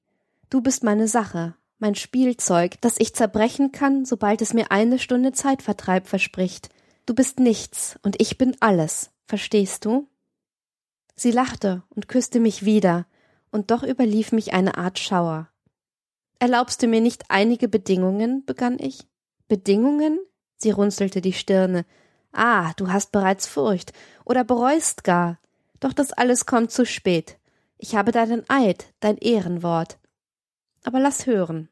Du 0.51 0.61
bist 0.61 0.85
meine 0.85 1.09
Sache, 1.09 1.55
mein 1.79 1.95
Spielzeug, 1.95 2.81
das 2.83 2.99
ich 2.99 3.15
zerbrechen 3.15 3.73
kann, 3.73 4.05
sobald 4.05 4.43
es 4.43 4.53
mir 4.53 4.71
eine 4.71 4.99
Stunde 4.99 5.33
Zeitvertreib 5.33 6.07
verspricht. 6.07 6.69
Du 7.07 7.15
bist 7.15 7.41
nichts 7.41 7.99
und 8.03 8.21
ich 8.21 8.37
bin 8.37 8.57
alles, 8.61 9.11
verstehst 9.27 9.85
du? 9.85 10.09
Sie 11.17 11.31
lachte 11.31 11.83
und 11.91 12.09
küsste 12.09 12.41
mich 12.41 12.65
wieder, 12.65 13.07
und 13.51 13.71
doch 13.71 13.83
überlief 13.85 14.33
mich 14.33 14.53
eine 14.53 14.77
Art 14.77 14.99
Schauer. 14.99 15.49
Erlaubst 16.41 16.83
du 16.83 16.89
mir 16.89 17.01
nicht 17.01 17.25
einige 17.29 17.69
Bedingungen? 17.69 18.45
begann 18.45 18.79
ich. 18.79 19.07
Bedingungen? 19.47 20.19
Sie 20.57 20.71
runzelte 20.71 21.21
die 21.21 21.33
Stirne. 21.33 21.87
Ah, 22.33 22.73
du 22.77 22.91
hast 22.91 23.13
bereits 23.13 23.47
Furcht 23.47 23.93
oder 24.25 24.43
bereust 24.43 25.05
gar. 25.05 25.39
Doch 25.79 25.93
das 25.93 26.13
alles 26.13 26.47
kommt 26.47 26.71
zu 26.71 26.85
spät. 26.85 27.39
Ich 27.79 27.95
habe 27.95 28.11
deinen 28.11 28.45
Eid, 28.49 28.93
dein 29.01 29.19
Ehrenwort. 29.19 29.99
Aber 30.83 30.99
lass 30.99 31.27
hören. 31.27 31.69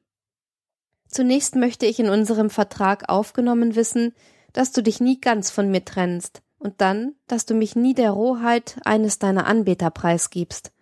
Zunächst 1.08 1.56
möchte 1.56 1.86
ich 1.86 1.98
in 1.98 2.08
unserem 2.08 2.48
Vertrag 2.48 3.08
aufgenommen 3.08 3.74
wissen, 3.74 4.14
dass 4.52 4.72
du 4.72 4.82
dich 4.82 5.00
nie 5.00 5.20
ganz 5.20 5.50
von 5.50 5.70
mir 5.70 5.84
trennst, 5.84 6.41
und 6.62 6.80
dann, 6.80 7.14
dass 7.26 7.46
du 7.46 7.54
mich 7.54 7.76
nie 7.76 7.94
der 7.94 8.12
Rohheit 8.12 8.76
eines 8.84 9.18
deiner 9.18 9.46
Anbeter 9.46 9.90
preisgibst. 9.90 10.72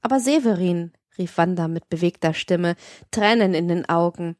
Aber 0.00 0.20
Severin, 0.20 0.92
rief 1.18 1.38
Wanda 1.38 1.68
mit 1.68 1.88
bewegter 1.88 2.34
Stimme, 2.34 2.76
Tränen 3.10 3.54
in 3.54 3.68
den 3.68 3.88
Augen, 3.88 4.36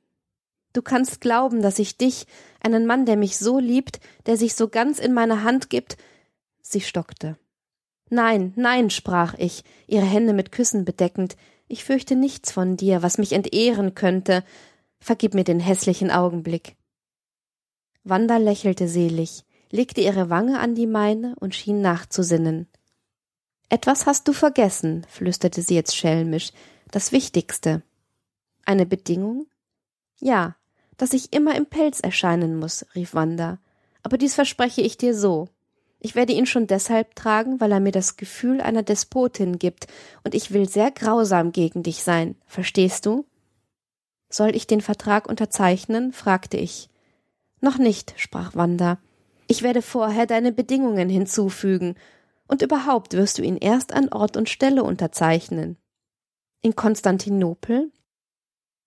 Du 0.74 0.82
kannst 0.82 1.20
glauben, 1.20 1.62
dass 1.62 1.78
ich 1.78 1.96
dich, 1.96 2.26
einen 2.60 2.84
Mann, 2.84 3.06
der 3.06 3.16
mich 3.16 3.38
so 3.38 3.60
liebt, 3.60 4.00
der 4.26 4.36
sich 4.36 4.54
so 4.56 4.68
ganz 4.68 4.98
in 4.98 5.14
meine 5.14 5.44
Hand 5.44 5.70
gibt. 5.70 5.96
Sie 6.60 6.80
stockte. 6.80 7.38
Nein, 8.10 8.52
nein, 8.56 8.90
sprach 8.90 9.34
ich, 9.38 9.62
ihre 9.86 10.04
Hände 10.04 10.32
mit 10.32 10.52
Küssen 10.52 10.84
bedeckend, 10.84 11.36
ich 11.66 11.84
fürchte 11.84 12.14
nichts 12.14 12.52
von 12.52 12.76
dir, 12.76 13.02
was 13.02 13.16
mich 13.16 13.32
entehren 13.32 13.94
könnte. 13.94 14.44
Vergib 14.98 15.32
mir 15.32 15.44
den 15.44 15.60
hässlichen 15.60 16.10
Augenblick. 16.10 16.76
Wanda 18.02 18.36
lächelte 18.36 18.86
selig, 18.86 19.43
legte 19.74 20.00
ihre 20.00 20.30
Wange 20.30 20.60
an 20.60 20.76
die 20.76 20.86
meine 20.86 21.34
und 21.40 21.52
schien 21.52 21.80
nachzusinnen. 21.80 22.68
Etwas 23.68 24.06
hast 24.06 24.28
du 24.28 24.32
vergessen, 24.32 25.04
flüsterte 25.08 25.62
sie 25.62 25.74
jetzt 25.74 25.96
schelmisch, 25.96 26.52
das 26.92 27.10
Wichtigste. 27.10 27.82
Eine 28.64 28.86
Bedingung? 28.86 29.46
Ja, 30.20 30.54
dass 30.96 31.12
ich 31.12 31.32
immer 31.32 31.56
im 31.56 31.66
Pelz 31.66 31.98
erscheinen 31.98 32.56
muss, 32.56 32.86
rief 32.94 33.14
Wanda. 33.14 33.58
Aber 34.04 34.16
dies 34.16 34.34
verspreche 34.34 34.80
ich 34.80 34.96
dir 34.96 35.12
so. 35.12 35.48
Ich 35.98 36.14
werde 36.14 36.34
ihn 36.34 36.46
schon 36.46 36.68
deshalb 36.68 37.16
tragen, 37.16 37.60
weil 37.60 37.72
er 37.72 37.80
mir 37.80 37.90
das 37.90 38.16
Gefühl 38.16 38.60
einer 38.60 38.84
Despotin 38.84 39.58
gibt, 39.58 39.88
und 40.22 40.36
ich 40.36 40.52
will 40.52 40.68
sehr 40.68 40.92
grausam 40.92 41.50
gegen 41.50 41.82
dich 41.82 42.04
sein. 42.04 42.36
Verstehst 42.46 43.06
du? 43.06 43.26
Soll 44.28 44.54
ich 44.54 44.68
den 44.68 44.82
Vertrag 44.82 45.28
unterzeichnen? 45.28 46.12
fragte 46.12 46.58
ich. 46.58 46.90
Noch 47.60 47.78
nicht, 47.78 48.14
sprach 48.16 48.54
Wanda. 48.54 48.98
Ich 49.46 49.62
werde 49.62 49.82
vorher 49.82 50.26
deine 50.26 50.52
Bedingungen 50.52 51.08
hinzufügen, 51.08 51.96
und 52.46 52.62
überhaupt 52.62 53.14
wirst 53.14 53.38
du 53.38 53.42
ihn 53.42 53.56
erst 53.56 53.92
an 53.92 54.10
Ort 54.10 54.36
und 54.36 54.50
Stelle 54.50 54.84
unterzeichnen. 54.84 55.78
In 56.60 56.76
Konstantinopel? 56.76 57.90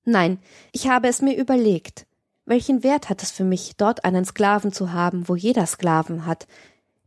Nein, 0.04 0.40
ich 0.72 0.88
habe 0.88 1.08
es 1.08 1.22
mir 1.22 1.36
überlegt. 1.36 2.06
Welchen 2.46 2.84
Wert 2.84 3.10
hat 3.10 3.24
es 3.24 3.32
für 3.32 3.44
mich, 3.44 3.76
dort 3.76 4.06
einen 4.06 4.26
Sklaven 4.26 4.72
zu 4.72 4.94
haben, 4.94 5.28
wo 5.28 5.36
jeder 5.36 5.66
Sklaven 5.66 6.26
hat? 6.26 6.48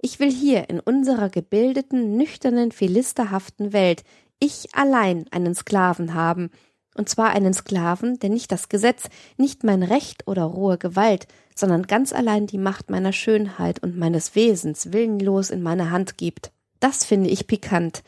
Ich 0.01 0.19
will 0.19 0.31
hier 0.31 0.69
in 0.69 0.81
unserer 0.81 1.29
gebildeten, 1.29 2.17
nüchternen, 2.17 2.73
philisterhaften 2.73 3.73
Welt 3.73 4.03
ich 4.41 4.75
allein 4.75 5.27
einen 5.31 5.55
Sklaven 5.55 6.15
haben, 6.15 6.51
und 6.95 7.09
zwar 7.09 7.31
einen 7.31 7.55
Sklaven, 7.55 8.19
der 8.19 8.31
nicht 8.31 8.51
das 8.51 8.69
Gesetz, 8.69 9.05
nicht 9.37 9.63
mein 9.63 9.83
Recht 9.83 10.27
oder 10.27 10.45
rohe 10.45 10.79
Gewalt, 10.79 11.29
sondern 11.61 11.87
ganz 11.87 12.13
allein 12.13 12.47
die 12.47 12.59
Macht 12.59 12.91
meiner 12.91 13.13
Schönheit 13.13 13.83
und 13.83 13.97
meines 13.97 14.35
Wesens 14.35 14.93
willenlos 14.93 15.51
in 15.51 15.63
meine 15.63 15.91
Hand 15.91 16.19
gibt. 16.19 16.51
Das 16.81 17.05
finde 17.05 17.31
ich 17.31 17.47
pikant. 17.47 18.03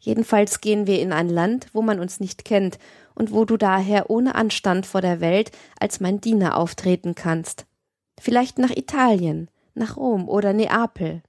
Jedenfalls 0.00 0.60
gehen 0.60 0.86
wir 0.86 1.00
in 1.00 1.12
ein 1.12 1.28
Land, 1.28 1.68
wo 1.72 1.82
man 1.82 2.00
uns 2.00 2.20
nicht 2.20 2.44
kennt 2.44 2.78
und 3.14 3.32
wo 3.32 3.44
du 3.44 3.56
daher 3.56 4.10
ohne 4.10 4.34
Anstand 4.34 4.86
vor 4.86 5.00
der 5.00 5.20
Welt 5.20 5.52
als 5.78 6.00
mein 6.00 6.20
Diener 6.20 6.56
auftreten 6.56 7.14
kannst. 7.14 7.66
Vielleicht 8.20 8.58
nach 8.58 8.70
Italien, 8.70 9.48
nach 9.74 9.96
Rom 9.96 10.28
oder 10.28 10.52
Neapel. 10.52 11.22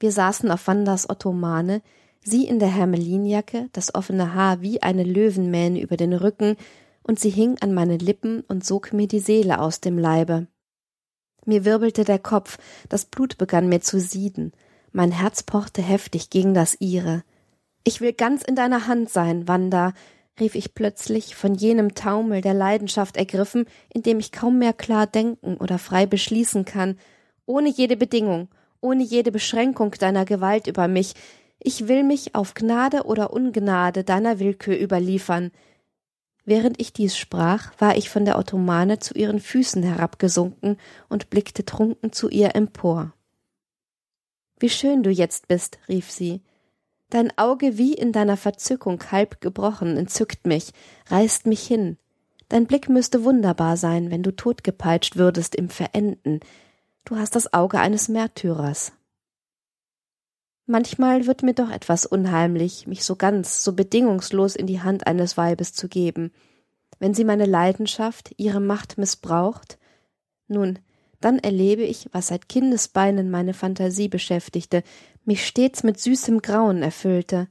Wir 0.00 0.12
saßen 0.12 0.50
auf 0.50 0.66
Wandas 0.66 1.08
Ottomane, 1.08 1.82
sie 2.22 2.46
in 2.46 2.58
der 2.58 2.68
Hermelinjacke, 2.68 3.68
das 3.72 3.94
offene 3.94 4.34
Haar 4.34 4.60
wie 4.60 4.82
eine 4.82 5.04
Löwenmähne 5.04 5.80
über 5.80 5.96
den 5.96 6.12
Rücken, 6.12 6.56
und 7.06 7.20
sie 7.20 7.30
hing 7.30 7.56
an 7.60 7.72
meine 7.72 7.96
Lippen 7.96 8.40
und 8.48 8.64
sog 8.64 8.92
mir 8.92 9.06
die 9.06 9.20
Seele 9.20 9.60
aus 9.60 9.80
dem 9.80 9.98
Leibe. 9.98 10.48
Mir 11.44 11.64
wirbelte 11.64 12.04
der 12.04 12.18
Kopf, 12.18 12.58
das 12.88 13.04
Blut 13.04 13.38
begann 13.38 13.68
mir 13.68 13.80
zu 13.80 14.00
sieden, 14.00 14.52
mein 14.92 15.12
Herz 15.12 15.42
pochte 15.42 15.82
heftig 15.82 16.30
gegen 16.30 16.54
das 16.54 16.76
ihre. 16.80 17.22
Ich 17.84 18.00
will 18.00 18.12
ganz 18.12 18.42
in 18.42 18.56
deiner 18.56 18.88
Hand 18.88 19.10
sein, 19.10 19.46
Wanda, 19.46 19.92
rief 20.40 20.54
ich 20.54 20.74
plötzlich, 20.74 21.36
von 21.36 21.54
jenem 21.54 21.94
Taumel 21.94 22.40
der 22.40 22.54
Leidenschaft 22.54 23.16
ergriffen, 23.16 23.66
in 23.92 24.02
dem 24.02 24.18
ich 24.18 24.32
kaum 24.32 24.58
mehr 24.58 24.72
klar 24.72 25.06
denken 25.06 25.56
oder 25.58 25.78
frei 25.78 26.06
beschließen 26.06 26.64
kann, 26.64 26.98
ohne 27.46 27.68
jede 27.68 27.96
Bedingung, 27.96 28.48
ohne 28.80 29.04
jede 29.04 29.30
Beschränkung 29.30 29.92
deiner 29.92 30.24
Gewalt 30.24 30.66
über 30.66 30.88
mich, 30.88 31.14
ich 31.58 31.88
will 31.88 32.02
mich 32.02 32.34
auf 32.34 32.54
Gnade 32.54 33.04
oder 33.04 33.32
Ungnade 33.32 34.04
deiner 34.04 34.38
Willkür 34.40 34.78
überliefern, 34.78 35.52
Während 36.46 36.80
ich 36.80 36.92
dies 36.92 37.18
sprach, 37.18 37.72
war 37.78 37.96
ich 37.96 38.08
von 38.08 38.24
der 38.24 38.38
Ottomane 38.38 39.00
zu 39.00 39.14
ihren 39.14 39.40
Füßen 39.40 39.82
herabgesunken 39.82 40.78
und 41.08 41.28
blickte 41.28 41.64
trunken 41.64 42.12
zu 42.12 42.28
ihr 42.28 42.54
empor. 42.54 43.12
Wie 44.60 44.70
schön 44.70 45.02
du 45.02 45.10
jetzt 45.10 45.48
bist, 45.48 45.78
rief 45.88 46.10
sie. 46.10 46.40
Dein 47.10 47.36
Auge 47.36 47.78
wie 47.78 47.94
in 47.94 48.12
deiner 48.12 48.36
Verzückung 48.36 49.02
halb 49.10 49.40
gebrochen 49.40 49.96
entzückt 49.96 50.46
mich, 50.46 50.72
reißt 51.08 51.46
mich 51.46 51.66
hin. 51.66 51.98
Dein 52.48 52.66
Blick 52.66 52.88
müsste 52.88 53.24
wunderbar 53.24 53.76
sein, 53.76 54.12
wenn 54.12 54.22
du 54.22 54.30
totgepeitscht 54.30 55.16
würdest 55.16 55.56
im 55.56 55.68
Verenden. 55.68 56.38
Du 57.04 57.16
hast 57.16 57.34
das 57.34 57.52
Auge 57.52 57.80
eines 57.80 58.08
Märtyrers. 58.08 58.92
Manchmal 60.68 61.26
wird 61.26 61.44
mir 61.44 61.54
doch 61.54 61.70
etwas 61.70 62.06
unheimlich, 62.06 62.88
mich 62.88 63.04
so 63.04 63.14
ganz, 63.14 63.62
so 63.62 63.72
bedingungslos 63.72 64.56
in 64.56 64.66
die 64.66 64.82
Hand 64.82 65.06
eines 65.06 65.36
Weibes 65.36 65.72
zu 65.72 65.88
geben. 65.88 66.32
Wenn 66.98 67.14
sie 67.14 67.24
meine 67.24 67.46
Leidenschaft, 67.46 68.34
ihre 68.36 68.58
Macht 68.58 68.98
missbraucht, 68.98 69.78
nun, 70.48 70.80
dann 71.20 71.38
erlebe 71.38 71.82
ich, 71.82 72.08
was 72.10 72.28
seit 72.28 72.48
Kindesbeinen 72.48 73.30
meine 73.30 73.54
Fantasie 73.54 74.08
beschäftigte, 74.08 74.82
mich 75.24 75.46
stets 75.46 75.84
mit 75.84 76.00
süßem 76.00 76.42
Grauen 76.42 76.82
erfüllte. 76.82 77.46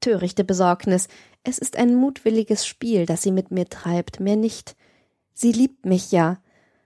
Törichte 0.00 0.42
Besorgnis, 0.42 1.08
es 1.42 1.58
ist 1.58 1.76
ein 1.76 1.94
mutwilliges 1.94 2.66
Spiel, 2.66 3.04
das 3.04 3.22
sie 3.22 3.32
mit 3.32 3.50
mir 3.50 3.68
treibt, 3.68 4.18
mehr 4.18 4.36
nicht. 4.36 4.76
Sie 5.34 5.52
liebt 5.52 5.84
mich 5.84 6.10
ja, 6.10 6.40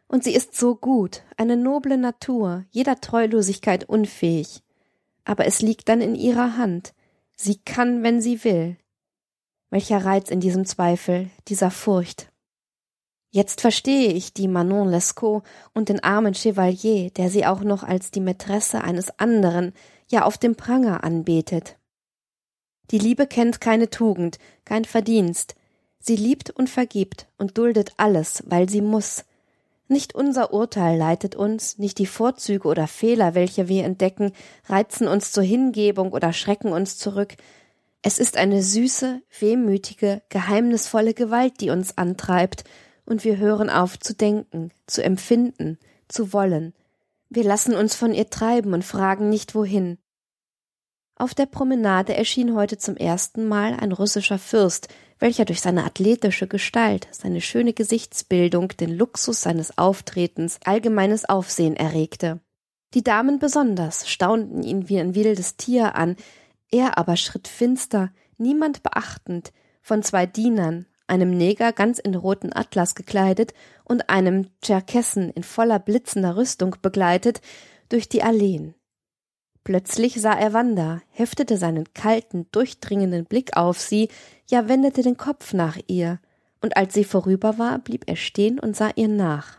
und 0.08 0.24
sie 0.24 0.34
ist 0.34 0.56
so 0.56 0.74
gut, 0.74 1.22
eine 1.36 1.56
noble 1.56 1.96
Natur, 1.96 2.64
jeder 2.70 3.00
Treulosigkeit 3.00 3.88
unfähig 3.88 4.64
aber 5.30 5.46
es 5.46 5.62
liegt 5.62 5.88
dann 5.88 6.00
in 6.00 6.16
ihrer 6.16 6.56
Hand. 6.56 6.92
Sie 7.36 7.58
kann, 7.58 8.02
wenn 8.02 8.20
sie 8.20 8.42
will. 8.42 8.76
Welcher 9.70 10.04
Reiz 10.04 10.28
in 10.28 10.40
diesem 10.40 10.66
Zweifel, 10.66 11.30
dieser 11.46 11.70
Furcht. 11.70 12.32
Jetzt 13.30 13.60
verstehe 13.60 14.12
ich 14.12 14.34
die 14.34 14.48
Manon 14.48 14.88
Lescaut 14.88 15.44
und 15.72 15.88
den 15.88 16.02
armen 16.02 16.34
Chevalier, 16.34 17.10
der 17.10 17.30
sie 17.30 17.46
auch 17.46 17.60
noch 17.60 17.84
als 17.84 18.10
die 18.10 18.18
Mätresse 18.18 18.82
eines 18.82 19.20
anderen, 19.20 19.72
ja 20.08 20.24
auf 20.24 20.36
dem 20.36 20.56
Pranger 20.56 21.04
anbetet. 21.04 21.78
Die 22.90 22.98
Liebe 22.98 23.28
kennt 23.28 23.60
keine 23.60 23.88
Tugend, 23.88 24.40
kein 24.64 24.84
Verdienst. 24.84 25.54
Sie 26.00 26.16
liebt 26.16 26.50
und 26.50 26.68
vergibt 26.68 27.28
und 27.38 27.56
duldet 27.56 27.92
alles, 27.98 28.42
weil 28.48 28.68
sie 28.68 28.80
muss, 28.80 29.24
nicht 29.90 30.14
unser 30.14 30.52
Urteil 30.52 30.96
leitet 30.96 31.34
uns, 31.34 31.78
nicht 31.78 31.98
die 31.98 32.06
Vorzüge 32.06 32.68
oder 32.68 32.86
Fehler, 32.86 33.34
welche 33.34 33.68
wir 33.68 33.84
entdecken, 33.84 34.32
reizen 34.66 35.08
uns 35.08 35.32
zur 35.32 35.42
Hingebung 35.42 36.12
oder 36.12 36.32
schrecken 36.32 36.72
uns 36.72 36.98
zurück. 36.98 37.34
Es 38.02 38.18
ist 38.18 38.36
eine 38.36 38.62
süße, 38.62 39.20
wehmütige, 39.38 40.22
geheimnisvolle 40.28 41.14
Gewalt, 41.14 41.60
die 41.60 41.70
uns 41.70 41.98
antreibt, 41.98 42.64
und 43.04 43.24
wir 43.24 43.38
hören 43.38 43.70
auf 43.70 43.98
zu 43.98 44.14
denken, 44.14 44.70
zu 44.86 45.02
empfinden, 45.02 45.78
zu 46.08 46.32
wollen. 46.32 46.74
Wir 47.28 47.44
lassen 47.44 47.74
uns 47.74 47.94
von 47.94 48.12
ihr 48.12 48.30
treiben 48.30 48.72
und 48.72 48.84
fragen 48.84 49.28
nicht 49.28 49.54
wohin. 49.54 49.98
Auf 51.16 51.34
der 51.34 51.46
Promenade 51.46 52.14
erschien 52.14 52.54
heute 52.54 52.78
zum 52.78 52.96
ersten 52.96 53.46
Mal 53.46 53.74
ein 53.74 53.92
russischer 53.92 54.38
Fürst, 54.38 54.88
welcher 55.20 55.44
durch 55.44 55.60
seine 55.60 55.84
athletische 55.84 56.48
Gestalt, 56.48 57.06
seine 57.12 57.40
schöne 57.40 57.72
Gesichtsbildung, 57.72 58.68
den 58.68 58.96
Luxus 58.96 59.42
seines 59.42 59.78
Auftretens 59.78 60.58
allgemeines 60.64 61.26
Aufsehen 61.26 61.76
erregte. 61.76 62.40
Die 62.94 63.04
Damen 63.04 63.38
besonders 63.38 64.08
staunten 64.08 64.62
ihn 64.64 64.88
wie 64.88 64.98
ein 64.98 65.14
wildes 65.14 65.56
Tier 65.56 65.94
an, 65.94 66.16
er 66.72 66.98
aber 66.98 67.16
schritt 67.16 67.46
finster, 67.46 68.10
niemand 68.38 68.82
beachtend, 68.82 69.52
von 69.82 70.02
zwei 70.02 70.26
Dienern, 70.26 70.86
einem 71.06 71.30
Neger 71.30 71.72
ganz 71.72 71.98
in 71.98 72.14
roten 72.14 72.52
Atlas 72.52 72.94
gekleidet 72.94 73.52
und 73.84 74.08
einem 74.08 74.48
Tscherkessen 74.62 75.30
in 75.30 75.42
voller 75.42 75.78
blitzender 75.78 76.36
Rüstung 76.36 76.76
begleitet, 76.82 77.40
durch 77.88 78.08
die 78.08 78.22
Alleen. 78.22 78.74
Plötzlich 79.64 80.20
sah 80.20 80.32
er 80.32 80.52
Wanda, 80.52 81.02
heftete 81.10 81.56
seinen 81.56 81.92
kalten, 81.92 82.46
durchdringenden 82.50 83.26
Blick 83.26 83.56
auf 83.56 83.78
sie, 83.78 84.08
ja 84.48 84.68
wendete 84.68 85.02
den 85.02 85.16
Kopf 85.16 85.52
nach 85.52 85.78
ihr, 85.86 86.18
und 86.62 86.76
als 86.76 86.94
sie 86.94 87.04
vorüber 87.04 87.58
war, 87.58 87.78
blieb 87.78 88.04
er 88.06 88.16
stehen 88.16 88.58
und 88.58 88.74
sah 88.76 88.90
ihr 88.96 89.08
nach. 89.08 89.58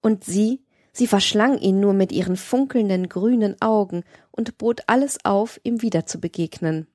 Und 0.00 0.24
sie, 0.24 0.64
sie 0.92 1.06
verschlang 1.06 1.58
ihn 1.58 1.80
nur 1.80 1.92
mit 1.92 2.12
ihren 2.12 2.36
funkelnden 2.36 3.08
grünen 3.08 3.60
Augen 3.60 4.04
und 4.30 4.58
bot 4.58 4.82
alles 4.86 5.24
auf, 5.24 5.60
ihm 5.62 5.82
wieder 5.82 6.06
zu 6.06 6.20
begegnen. 6.20 6.86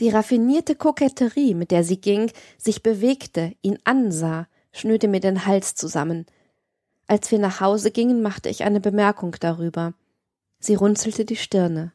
Die 0.00 0.10
raffinierte 0.10 0.74
Koketterie, 0.74 1.54
mit 1.54 1.70
der 1.70 1.82
sie 1.82 2.00
ging, 2.00 2.30
sich 2.58 2.82
bewegte, 2.82 3.54
ihn 3.62 3.78
ansah, 3.84 4.46
schnürte 4.72 5.08
mir 5.08 5.20
den 5.20 5.46
Hals 5.46 5.74
zusammen. 5.74 6.26
Als 7.06 7.30
wir 7.30 7.38
nach 7.38 7.60
Hause 7.60 7.90
gingen, 7.90 8.20
machte 8.20 8.50
ich 8.50 8.64
eine 8.64 8.80
Bemerkung 8.80 9.36
darüber. 9.40 9.94
Sie 10.58 10.74
runzelte 10.74 11.24
die 11.24 11.36
Stirne. 11.36 11.92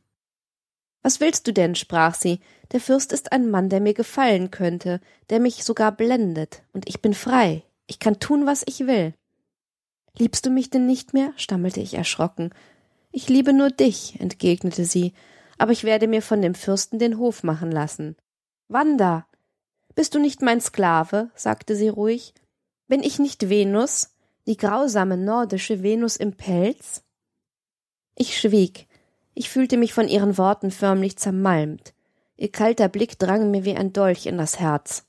Was 1.02 1.20
willst 1.20 1.48
du 1.48 1.54
denn? 1.54 1.76
sprach 1.76 2.16
sie. 2.16 2.40
Der 2.72 2.80
Fürst 2.80 3.12
ist 3.12 3.32
ein 3.32 3.50
Mann, 3.50 3.70
der 3.70 3.82
mir 3.82 3.94
gefallen 3.94 4.52
könnte, 4.52 5.02
der 5.30 5.40
mich 5.40 5.64
sogar 5.64 5.92
blendet, 5.92 6.64
und 6.74 6.88
ich 6.88 7.02
bin 7.02 7.14
frei. 7.14 7.64
Ich 7.88 8.00
kann 8.00 8.20
tun, 8.20 8.46
was 8.46 8.64
ich 8.66 8.88
will. 8.88 9.14
Liebst 10.18 10.46
du 10.46 10.50
mich 10.50 10.70
denn 10.70 10.86
nicht 10.86 11.14
mehr? 11.14 11.34
stammelte 11.38 11.80
ich 11.80 11.96
erschrocken. 11.96 12.52
Ich 13.12 13.28
liebe 13.28 13.52
nur 13.52 13.70
dich, 13.70 14.20
entgegnete 14.20 14.86
sie, 14.86 15.14
aber 15.58 15.72
ich 15.72 15.84
werde 15.84 16.08
mir 16.08 16.22
von 16.22 16.42
dem 16.42 16.56
Fürsten 16.56 17.00
den 17.00 17.18
Hof 17.18 17.44
machen 17.44 17.72
lassen. 17.72 18.16
Wanda! 18.68 19.28
Bist 19.96 20.16
du 20.16 20.20
nicht 20.20 20.42
mein 20.42 20.62
Sklave? 20.62 21.30
sagte 21.36 21.76
sie 21.76 21.90
ruhig. 21.90 22.34
Bin 22.88 23.04
ich 23.04 23.20
nicht 23.20 23.50
Venus, 23.50 24.12
die 24.48 24.58
grausame 24.58 25.18
nordische 25.18 25.84
Venus 25.84 26.16
im 26.16 26.34
Pelz? 26.34 27.04
Ich 28.22 28.40
schwieg. 28.40 28.86
Ich 29.34 29.50
fühlte 29.50 29.78
mich 29.78 29.96
von 29.96 30.08
ihren 30.08 30.38
Worten 30.38 30.70
förmlich 30.70 31.18
zermalmt. 31.18 31.96
Ihr 32.38 32.52
kalter 32.52 32.88
Blick 32.88 33.18
drang 33.18 33.50
mir 33.50 33.66
wie 33.66 33.76
ein 33.76 33.94
Dolch 33.94 34.28
in 34.28 34.38
das 34.38 34.60
Herz. 34.60 35.08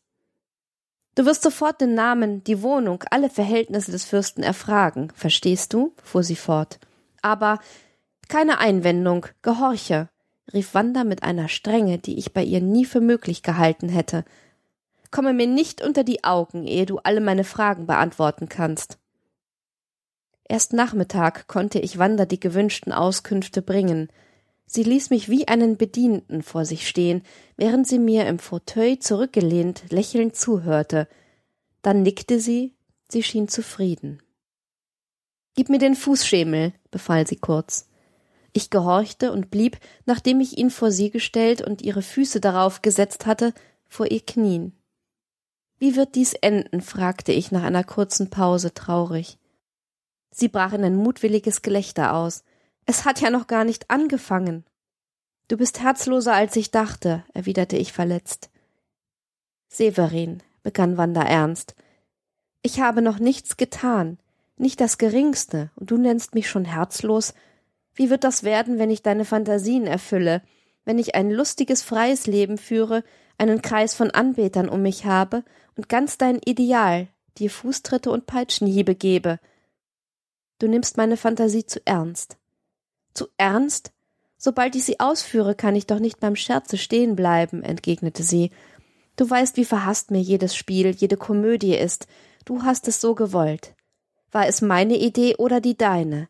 Du 1.15 1.27
wirst 1.27 1.43
sofort 1.43 1.83
den 1.83 1.93
Namen, 1.93 2.43
die 2.43 2.63
Wohnung, 2.63 3.05
alle 3.11 3.29
Verhältnisse 3.29 3.93
des 3.93 4.05
Fürsten 4.05 4.43
erfragen, 4.43 5.13
verstehst 5.15 5.75
du? 5.75 5.93
fuhr 6.03 6.23
sie 6.23 6.37
fort. 6.37 6.79
Aber 7.21 7.59
keine 8.31 8.61
Einwendung, 8.61 9.27
gehorche, 9.43 10.09
rief 10.55 10.73
Wanda 10.73 11.05
mit 11.05 11.23
einer 11.23 11.51
Strenge, 11.51 11.99
die 11.99 12.17
ich 12.17 12.33
bei 12.33 12.43
ihr 12.43 12.63
nie 12.63 12.87
für 12.87 13.03
möglich 13.03 13.43
gehalten 13.43 13.91
hätte. 13.91 14.25
Komme 15.11 15.35
mir 15.35 15.47
nicht 15.47 15.85
unter 15.85 16.03
die 16.03 16.25
Augen, 16.25 16.67
ehe 16.67 16.87
du 16.87 16.97
alle 16.97 17.21
meine 17.21 17.45
Fragen 17.45 17.85
beantworten 17.87 18.49
kannst. 18.49 18.97
Erst 20.49 20.73
Nachmittag 20.73 21.47
konnte 21.47 21.79
ich 21.79 21.99
Wanda 21.99 22.27
die 22.27 22.41
gewünschten 22.41 22.93
Auskünfte 22.93 23.63
bringen. 23.63 24.09
Sie 24.67 24.83
ließ 24.83 25.11
mich 25.11 25.29
wie 25.29 25.49
einen 25.49 25.77
Bedienten 25.77 26.43
vor 26.43 26.65
sich 26.65 26.89
stehen, 26.89 27.23
während 27.57 27.87
sie 27.87 27.99
mir 27.99 28.27
im 28.27 28.39
Fauteuil 28.39 28.99
zurückgelehnt 28.99 29.85
lächelnd 29.91 30.37
zuhörte. 30.37 31.09
Dann 31.83 32.03
nickte 32.03 32.41
sie, 32.41 32.75
sie 33.09 33.23
schien 33.23 33.49
zufrieden. 33.49 34.23
Gib 35.55 35.69
mir 35.69 35.79
den 35.79 35.95
Fußschemel, 35.95 36.73
befahl 36.91 37.27
sie 37.27 37.37
kurz. 37.37 37.89
Ich 38.55 38.71
gehorchte 38.71 39.33
und 39.33 39.51
blieb, 39.51 39.79
nachdem 40.07 40.41
ich 40.41 40.59
ihn 40.59 40.71
vor 40.71 40.91
sie 40.91 41.11
gestellt 41.11 41.63
und 41.63 41.83
ihre 41.83 42.03
Füße 42.03 42.41
darauf 42.41 42.83
gesetzt 42.83 43.27
hatte, 43.27 43.55
vor 43.89 44.11
ihr 44.11 44.21
Knien. 44.21 44.73
Wie 45.79 45.97
wird 45.97 46.15
dies 46.15 46.35
enden? 46.35 46.81
fragte 46.81 47.33
ich 47.33 47.51
nach 47.51 47.63
einer 47.63 47.85
kurzen 47.85 48.31
Pause 48.31 48.73
traurig. 48.73 49.39
Sie 50.33 50.49
brach 50.49 50.73
in 50.73 50.83
ein 50.83 50.97
mutwilliges 50.97 51.63
Gelächter 51.63 52.15
aus. 52.15 52.43
Es 52.87 53.05
hat 53.05 53.21
ja 53.21 53.31
noch 53.31 53.47
gar 53.47 53.65
nicht 53.65 53.91
angefangen. 53.91 54.65
Du 55.47 55.57
bist 55.57 55.81
herzloser, 55.81 56.33
als 56.33 56.57
ich 56.57 56.71
dachte, 56.71 57.25
erwiderte 57.35 57.77
ich 57.77 57.93
verletzt. 57.93 58.51
Severin, 59.69 60.43
begann 60.63 60.97
Wanda 60.97 61.23
ernst, 61.23 61.75
ich 62.63 62.81
habe 62.81 63.03
noch 63.03 63.19
nichts 63.19 63.57
getan. 63.57 64.19
Nicht 64.57 64.81
das 64.81 64.97
geringste, 64.97 65.71
und 65.75 65.91
du 65.91 65.97
nennst 65.97 66.35
mich 66.35 66.49
schon 66.49 66.65
herzlos. 66.65 67.35
Wie 67.95 68.09
wird 68.09 68.25
das 68.25 68.45
werden, 68.45 68.79
wenn 68.79 68.91
ich 68.91 69.03
deine 69.03 69.25
Fantasien 69.25 69.87
erfülle, 69.87 70.43
wenn 70.85 70.99
ich 70.99 71.15
ein 71.15 71.31
lustiges, 71.31 71.83
freies 71.83 72.27
Leben 72.27 72.59
führe, 72.59 73.03
einen 73.39 73.61
Kreis 73.61 73.95
von 73.95 74.11
Anbetern 74.11 74.69
um 74.69 74.83
mich 74.83 75.05
habe 75.05 75.45
und 75.77 75.89
ganz 75.89 76.17
dein 76.17 76.39
Ideal, 76.39 77.09
dir 77.39 77.51
Fußtritte 77.51 78.11
und 78.11 78.27
Peitschenhiebe 78.27 78.95
gebe? 78.95 79.41
Du 80.63 80.69
nimmst 80.69 80.97
meine 80.97 81.17
Fantasie 81.17 81.67
zu 81.67 81.81
ernst. 81.85 82.37
Zu 83.15 83.27
ernst? 83.37 83.91
Sobald 84.39 84.77
ich 84.77 84.85
sie 84.85 85.01
ausführe, 85.01 85.57
kann 85.57 85.75
ich 85.75 85.89
doch 85.89 85.99
nicht 85.99 86.21
beim 86.21 86.37
Scherze 86.37 86.79
stehen 86.79 87.17
bleiben, 87.17 87.65
entgegnete 87.65 88.23
sie. 88.23 88.53
Du 89.17 89.29
weißt, 89.29 89.57
wie 89.57 89.65
verhasst 89.65 90.13
mir 90.13 90.21
jedes 90.21 90.55
Spiel, 90.55 90.93
jede 90.93 91.17
Komödie 91.17 91.75
ist. 91.75 92.07
Du 92.45 92.63
hast 92.63 92.87
es 92.87 93.01
so 93.01 93.17
gewollt. 93.17 93.75
War 94.31 94.47
es 94.47 94.63
meine 94.63 94.97
Idee 94.97 95.35
oder 95.35 95.61
die 95.61 95.77
deine? 95.77 96.29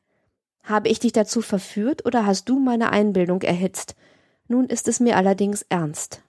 Habe 0.62 0.88
ich 0.88 0.98
dich 0.98 1.12
dazu 1.12 1.42
verführt 1.42 2.06
oder 2.06 2.24
hast 2.24 2.48
du 2.48 2.58
meine 2.58 2.88
Einbildung 2.88 3.42
erhitzt? 3.42 3.96
Nun 4.48 4.64
ist 4.64 4.88
es 4.88 4.98
mir 4.98 5.18
allerdings 5.18 5.60
ernst. 5.68 6.22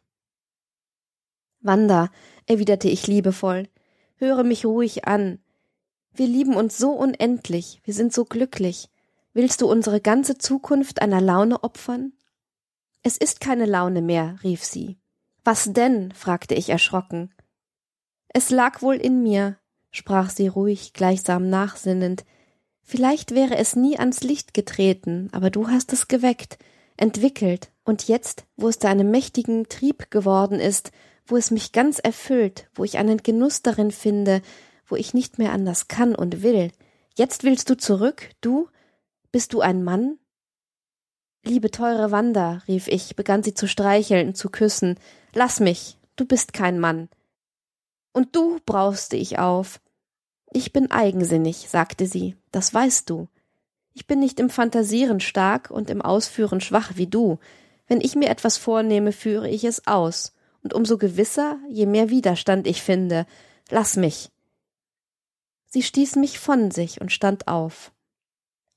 Wanda, 1.61 2.11
erwiderte 2.47 2.89
ich 2.89 3.07
liebevoll, 3.07 3.69
höre 4.17 4.43
mich 4.43 4.65
ruhig 4.65 5.07
an. 5.07 5.39
Wir 6.15 6.28
lieben 6.28 6.56
uns 6.56 6.78
so 6.78 6.91
unendlich, 6.91 7.82
wir 7.86 7.93
sind 7.93 8.13
so 8.13 8.23
glücklich. 8.23 8.89
Willst 9.34 9.62
du 9.62 9.69
unsere 9.69 9.99
ganze 9.99 10.38
Zukunft 10.38 11.02
einer 11.02 11.21
Laune 11.21 11.63
opfern? 11.63 12.13
Es 13.02 13.17
ist 13.17 13.39
keine 13.39 13.65
Laune 13.65 14.02
mehr, 14.02 14.38
rief 14.43 14.63
sie. 14.63 14.97
Was 15.43 15.73
denn? 15.73 16.12
fragte 16.12 16.54
ich 16.54 16.69
erschrocken. 16.69 17.34
Es 18.30 18.52
lag 18.52 18.82
wohl 18.84 18.95
in 18.95 19.23
mir, 19.23 19.58
sprach 19.89 20.30
sie 20.30 20.47
ruhig, 20.47 20.93
gleichsam 20.93 21.49
nachsinnend. 21.49 22.26
Vielleicht 22.84 23.34
wäre 23.34 23.58
es 23.58 23.76
nie 23.76 23.97
ans 23.97 24.21
Licht 24.21 24.54
getreten, 24.54 25.30
aber 25.32 25.49
du 25.49 25.67
hast 25.67 25.93
es 25.93 26.08
geweckt, 26.08 26.60
entwickelt, 26.95 27.71
und 27.84 28.08
jetzt, 28.08 28.45
wo 28.56 28.69
es 28.69 28.80
zu 28.80 28.88
einem 28.88 29.10
mächtigen 29.10 29.67
Trieb 29.67 30.12
geworden 30.12 30.60
ist, 30.60 30.91
wo 31.26 31.38
es 31.38 31.52
mich 31.52 31.71
ganz 31.71 31.99
erfüllt, 31.99 32.69
wo 32.76 32.84
ich 32.84 32.97
einen 32.97 33.17
Genuss 33.17 33.62
darin 33.62 33.91
finde, 33.91 34.41
wo 34.85 34.95
ich 34.95 35.13
nicht 35.13 35.37
mehr 35.37 35.51
anders 35.51 35.87
kann 35.87 36.15
und 36.15 36.43
will, 36.43 36.71
jetzt 37.15 37.43
willst 37.43 37.69
du 37.69 37.77
zurück, 37.77 38.29
du? 38.41 38.67
Bist 39.31 39.53
du 39.53 39.61
ein 39.61 39.83
Mann? 39.83 40.19
Liebe 41.45 41.71
teure 41.71 42.11
Wanda, 42.11 42.61
rief 42.67 42.87
ich, 42.87 43.15
begann 43.15 43.43
sie 43.43 43.53
zu 43.53 43.67
streicheln, 43.67 44.33
zu 44.35 44.49
küssen, 44.49 44.97
lass 45.33 45.59
mich, 45.59 45.97
du 46.15 46.25
bist 46.25 46.53
kein 46.53 46.79
Mann. 46.79 47.09
Und 48.13 48.35
du, 48.35 48.59
brauste 48.65 49.17
ich 49.17 49.39
auf. 49.39 49.81
Ich 50.51 50.71
bin 50.71 50.91
eigensinnig, 50.91 51.67
sagte 51.69 52.05
sie, 52.05 52.37
das 52.51 52.73
weißt 52.73 53.09
du. 53.09 53.27
Ich 53.93 54.07
bin 54.07 54.19
nicht 54.19 54.39
im 54.39 54.49
Phantasieren 54.49 55.19
stark 55.19 55.69
und 55.69 55.89
im 55.89 56.01
Ausführen 56.01 56.61
schwach 56.61 56.91
wie 56.95 57.07
du. 57.07 57.39
Wenn 57.87 58.01
ich 58.01 58.15
mir 58.15 58.29
etwas 58.29 58.57
vornehme, 58.57 59.11
führe 59.11 59.49
ich 59.49 59.63
es 59.63 59.87
aus, 59.87 60.33
und 60.63 60.73
umso 60.73 60.97
gewisser, 60.97 61.57
je 61.69 61.85
mehr 61.85 62.09
Widerstand 62.09 62.67
ich 62.67 62.81
finde. 62.81 63.25
Lass 63.69 63.97
mich. 63.97 64.29
Sie 65.73 65.81
stieß 65.81 66.17
mich 66.17 66.38
von 66.38 66.69
sich 66.69 67.01
und 67.01 67.12
stand 67.12 67.47
auf. 67.47 67.91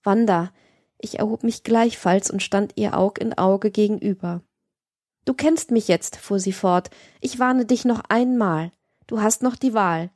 Wanda, 0.02 0.50
ich 0.96 1.18
erhob 1.18 1.42
mich 1.42 1.62
gleichfalls 1.62 2.30
und 2.30 2.42
stand 2.42 2.72
ihr 2.76 2.96
Aug 2.96 3.20
in 3.20 3.36
Auge 3.36 3.70
gegenüber. 3.70 4.40
Du 5.26 5.34
kennst 5.34 5.70
mich 5.70 5.88
jetzt, 5.88 6.16
fuhr 6.16 6.40
sie 6.40 6.54
fort, 6.54 6.88
ich 7.20 7.38
warne 7.38 7.66
dich 7.66 7.84
noch 7.84 8.00
einmal. 8.08 8.72
Du 9.06 9.20
hast 9.20 9.42
noch 9.42 9.56
die 9.56 9.74
Wahl. 9.74 10.08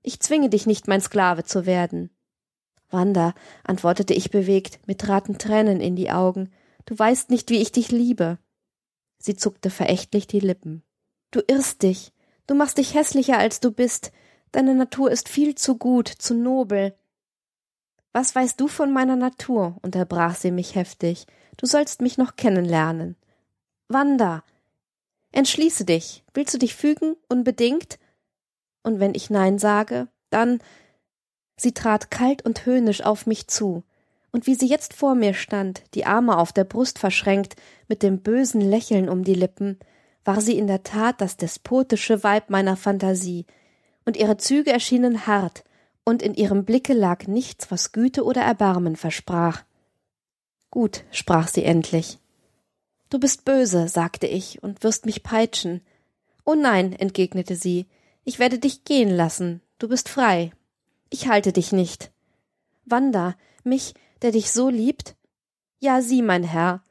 Ich 0.00 0.20
zwinge 0.20 0.48
dich 0.48 0.64
nicht, 0.64 0.86
mein 0.86 1.00
Sklave 1.00 1.42
zu 1.42 1.66
werden. 1.66 2.08
Wanda, 2.88 3.34
antwortete 3.64 4.14
ich 4.14 4.30
bewegt, 4.30 4.78
mir 4.86 4.96
traten 4.96 5.38
Tränen 5.38 5.80
in 5.80 5.96
die 5.96 6.12
Augen, 6.12 6.52
du 6.86 6.96
weißt 6.96 7.30
nicht, 7.30 7.50
wie 7.50 7.60
ich 7.60 7.72
dich 7.72 7.90
liebe. 7.90 8.38
Sie 9.18 9.34
zuckte 9.34 9.70
verächtlich 9.70 10.28
die 10.28 10.38
Lippen. 10.38 10.84
Du 11.32 11.40
irrst 11.48 11.82
dich, 11.82 12.12
du 12.46 12.54
machst 12.54 12.78
dich 12.78 12.94
hässlicher, 12.94 13.38
als 13.38 13.58
du 13.58 13.72
bist, 13.72 14.12
deine 14.52 14.74
Natur 14.74 15.10
ist 15.10 15.28
viel 15.28 15.54
zu 15.54 15.76
gut, 15.76 16.08
zu 16.08 16.34
nobel. 16.34 16.94
Was 18.12 18.34
weißt 18.34 18.60
du 18.60 18.68
von 18.68 18.92
meiner 18.92 19.16
Natur? 19.16 19.76
unterbrach 19.82 20.34
sie 20.34 20.50
mich 20.50 20.74
heftig. 20.74 21.26
Du 21.56 21.66
sollst 21.66 22.00
mich 22.00 22.18
noch 22.18 22.36
kennenlernen. 22.36 23.16
Wanda, 23.88 24.44
entschließe 25.32 25.84
dich. 25.84 26.24
Willst 26.34 26.54
du 26.54 26.58
dich 26.58 26.74
fügen, 26.74 27.16
unbedingt? 27.28 27.98
Und 28.82 29.00
wenn 29.00 29.14
ich 29.14 29.30
Nein 29.30 29.58
sage, 29.58 30.08
dann. 30.30 30.60
Sie 31.56 31.72
trat 31.72 32.10
kalt 32.10 32.44
und 32.44 32.66
höhnisch 32.66 33.02
auf 33.02 33.26
mich 33.26 33.48
zu, 33.48 33.82
und 34.30 34.46
wie 34.46 34.54
sie 34.54 34.68
jetzt 34.68 34.94
vor 34.94 35.14
mir 35.14 35.34
stand, 35.34 35.82
die 35.94 36.06
Arme 36.06 36.36
auf 36.36 36.52
der 36.52 36.64
Brust 36.64 36.98
verschränkt, 36.98 37.56
mit 37.88 38.02
dem 38.02 38.20
bösen 38.20 38.60
Lächeln 38.60 39.08
um 39.08 39.24
die 39.24 39.34
Lippen, 39.34 39.78
war 40.24 40.40
sie 40.40 40.58
in 40.58 40.66
der 40.66 40.82
Tat 40.82 41.20
das 41.20 41.36
despotische 41.36 42.22
Weib 42.22 42.50
meiner 42.50 42.76
Fantasie, 42.76 43.46
und 44.08 44.16
ihre 44.16 44.38
Züge 44.38 44.72
erschienen 44.72 45.26
hart, 45.26 45.64
und 46.02 46.22
in 46.22 46.32
ihrem 46.32 46.64
Blicke 46.64 46.94
lag 46.94 47.26
nichts, 47.26 47.70
was 47.70 47.92
Güte 47.92 48.24
oder 48.24 48.40
Erbarmen 48.40 48.96
versprach. 48.96 49.64
Gut, 50.70 51.04
sprach 51.10 51.46
sie 51.46 51.62
endlich. 51.62 52.18
Du 53.10 53.18
bist 53.18 53.44
böse, 53.44 53.86
sagte 53.86 54.26
ich, 54.26 54.62
und 54.62 54.82
wirst 54.82 55.04
mich 55.04 55.22
peitschen. 55.22 55.82
Oh 56.46 56.54
nein, 56.54 56.94
entgegnete 56.94 57.54
sie, 57.54 57.86
ich 58.24 58.38
werde 58.38 58.58
dich 58.58 58.84
gehen 58.84 59.10
lassen, 59.10 59.60
du 59.78 59.88
bist 59.88 60.08
frei. 60.08 60.52
Ich 61.10 61.28
halte 61.28 61.52
dich 61.52 61.72
nicht. 61.72 62.10
Wanda, 62.86 63.36
mich, 63.64 63.92
der 64.22 64.32
dich 64.32 64.52
so 64.52 64.70
liebt? 64.70 65.16
Ja, 65.80 66.00
Sie, 66.00 66.22
mein 66.22 66.44
Herr, 66.44 66.82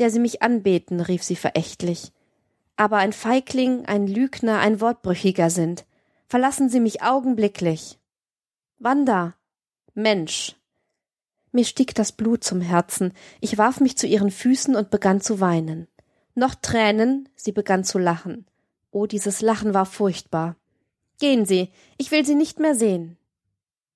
der 0.00 0.10
Sie 0.10 0.18
mich 0.18 0.42
anbeten, 0.42 1.00
rief 1.00 1.22
sie 1.22 1.36
verächtlich. 1.36 2.10
Aber 2.74 2.96
ein 2.96 3.12
Feigling, 3.12 3.86
ein 3.86 4.08
Lügner, 4.08 4.58
ein 4.58 4.80
Wortbrüchiger 4.80 5.48
sind. 5.48 5.86
Verlassen 6.28 6.68
Sie 6.68 6.80
mich 6.80 7.02
augenblicklich. 7.02 7.98
Wanda. 8.78 9.34
Mensch. 9.94 10.56
Mir 11.52 11.64
stieg 11.64 11.94
das 11.94 12.12
Blut 12.12 12.44
zum 12.44 12.60
Herzen, 12.60 13.12
ich 13.40 13.56
warf 13.56 13.80
mich 13.80 13.96
zu 13.96 14.06
ihren 14.06 14.30
Füßen 14.30 14.76
und 14.76 14.90
begann 14.90 15.20
zu 15.20 15.40
weinen. 15.40 15.88
Noch 16.34 16.54
Tränen, 16.54 17.28
sie 17.34 17.52
begann 17.52 17.82
zu 17.82 17.98
lachen. 17.98 18.46
Oh, 18.90 19.06
dieses 19.06 19.40
Lachen 19.40 19.72
war 19.72 19.86
furchtbar. 19.86 20.56
Gehen 21.18 21.46
Sie, 21.46 21.70
ich 21.96 22.10
will 22.10 22.26
Sie 22.26 22.34
nicht 22.34 22.60
mehr 22.60 22.74
sehen. 22.74 23.16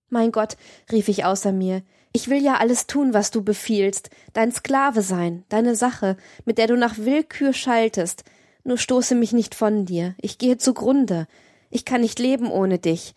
Mein 0.08 0.32
Gott, 0.32 0.56
rief 0.90 1.08
ich 1.08 1.24
außer 1.24 1.52
mir, 1.52 1.82
ich 2.12 2.28
will 2.28 2.42
ja 2.42 2.56
alles 2.56 2.86
tun, 2.86 3.12
was 3.12 3.30
du 3.30 3.42
befiehlst, 3.42 4.08
dein 4.32 4.52
Sklave 4.52 5.02
sein, 5.02 5.44
deine 5.48 5.76
Sache, 5.76 6.16
mit 6.44 6.58
der 6.58 6.66
du 6.66 6.76
nach 6.76 6.96
Willkür 6.96 7.52
schaltest, 7.52 8.24
nur 8.64 8.78
stoße 8.78 9.14
mich 9.14 9.32
nicht 9.32 9.54
von 9.54 9.84
dir, 9.84 10.14
ich 10.20 10.38
gehe 10.38 10.56
zugrunde, 10.56 11.26
ich 11.70 11.84
kann 11.84 12.02
nicht 12.02 12.18
leben 12.18 12.50
ohne 12.50 12.78
dich. 12.78 13.14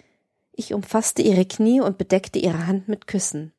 Ich 0.52 0.74
umfasste 0.74 1.22
ihre 1.22 1.46
Knie 1.46 1.82
und 1.82 1.98
bedeckte 1.98 2.40
ihre 2.40 2.68
Hand 2.68 2.88
mit 2.88 3.08
Küssen. 3.08 3.54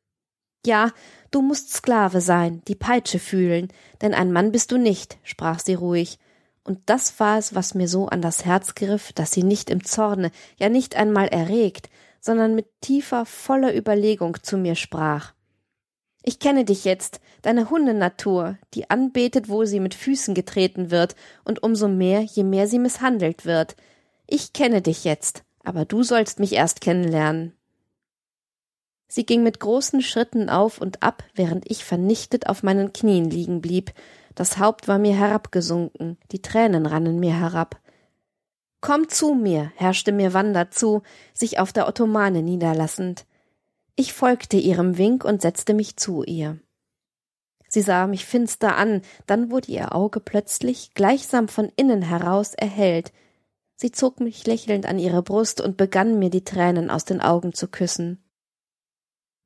Ja, 0.65 0.91
du 1.29 1.41
musst 1.41 1.73
Sklave 1.73 2.21
sein, 2.21 2.61
die 2.67 2.75
Peitsche 2.75 3.19
fühlen, 3.19 3.67
denn 4.01 4.13
ein 4.13 4.31
Mann 4.31 4.51
bist 4.51 4.71
du 4.71 4.77
nicht, 4.77 5.19
sprach 5.23 5.59
sie 5.59 5.75
ruhig, 5.75 6.17
und 6.65 6.79
das 6.87 7.19
war 7.19 7.37
es, 7.37 7.53
was 7.53 7.75
mir 7.75 7.87
so 7.87 8.07
an 8.07 8.23
das 8.23 8.43
Herz 8.43 8.73
griff, 8.73 9.13
dass 9.13 9.31
sie 9.31 9.43
nicht 9.43 9.69
im 9.69 9.85
Zorne, 9.85 10.31
ja 10.57 10.67
nicht 10.67 10.95
einmal 10.95 11.27
erregt, 11.27 11.89
sondern 12.19 12.55
mit 12.55 12.65
tiefer, 12.81 13.25
voller 13.27 13.75
Überlegung 13.75 14.37
zu 14.41 14.57
mir 14.57 14.73
sprach. 14.73 15.33
Ich 16.23 16.39
kenne 16.39 16.65
dich 16.65 16.83
jetzt, 16.83 17.21
deine 17.43 17.69
Hundenatur, 17.69 18.57
die 18.73 18.89
anbetet, 18.89 19.47
wo 19.47 19.65
sie 19.65 19.79
mit 19.79 19.93
Füßen 19.93 20.33
getreten 20.33 20.89
wird, 20.89 21.15
und 21.43 21.61
umso 21.61 21.87
mehr, 21.87 22.21
je 22.21 22.43
mehr 22.43 22.67
sie 22.67 22.79
misshandelt 22.79 23.45
wird. 23.45 23.75
Ich 24.27 24.53
kenne 24.53 24.81
dich 24.81 25.03
jetzt, 25.03 25.43
aber 25.63 25.85
du 25.85 26.03
sollst 26.03 26.39
mich 26.39 26.53
erst 26.53 26.81
kennenlernen. 26.81 27.53
Sie 29.07 29.25
ging 29.25 29.43
mit 29.43 29.59
großen 29.59 30.01
Schritten 30.01 30.49
auf 30.49 30.79
und 30.79 31.03
ab, 31.03 31.23
während 31.35 31.69
ich 31.69 31.85
vernichtet 31.85 32.47
auf 32.47 32.63
meinen 32.63 32.91
Knien 32.91 33.29
liegen 33.29 33.61
blieb, 33.61 33.93
das 34.33 34.57
Haupt 34.57 34.87
war 34.87 34.99
mir 34.99 35.15
herabgesunken, 35.15 36.17
die 36.31 36.41
Tränen 36.41 36.85
rannen 36.85 37.19
mir 37.19 37.33
herab. 37.39 37.79
Komm 38.81 39.07
zu 39.07 39.33
mir, 39.33 39.71
herrschte 39.75 40.11
mir 40.11 40.33
Wanda 40.33 40.69
zu, 40.69 41.01
sich 41.33 41.59
auf 41.59 41.71
der 41.71 41.87
Ottomane 41.87 42.41
niederlassend. 42.41 43.25
Ich 43.95 44.13
folgte 44.13 44.57
ihrem 44.57 44.97
Wink 44.97 45.23
und 45.23 45.41
setzte 45.41 45.73
mich 45.73 45.95
zu 45.95 46.23
ihr. 46.23 46.59
Sie 47.67 47.81
sah 47.81 48.07
mich 48.07 48.25
finster 48.25 48.75
an, 48.75 49.01
dann 49.25 49.49
wurde 49.51 49.71
ihr 49.71 49.95
Auge 49.95 50.19
plötzlich, 50.19 50.93
gleichsam 50.93 51.47
von 51.47 51.71
innen 51.75 52.01
heraus, 52.01 52.53
erhellt. 52.53 53.11
Sie 53.75 53.91
zog 53.91 54.19
mich 54.19 54.45
lächelnd 54.47 54.85
an 54.85 54.99
ihre 54.99 55.21
Brust 55.21 55.61
und 55.61 55.77
begann 55.77 56.17
mir 56.19 56.29
die 56.29 56.43
Tränen 56.43 56.89
aus 56.89 57.05
den 57.05 57.21
Augen 57.21 57.53
zu 57.53 57.67
küssen. 57.67 58.23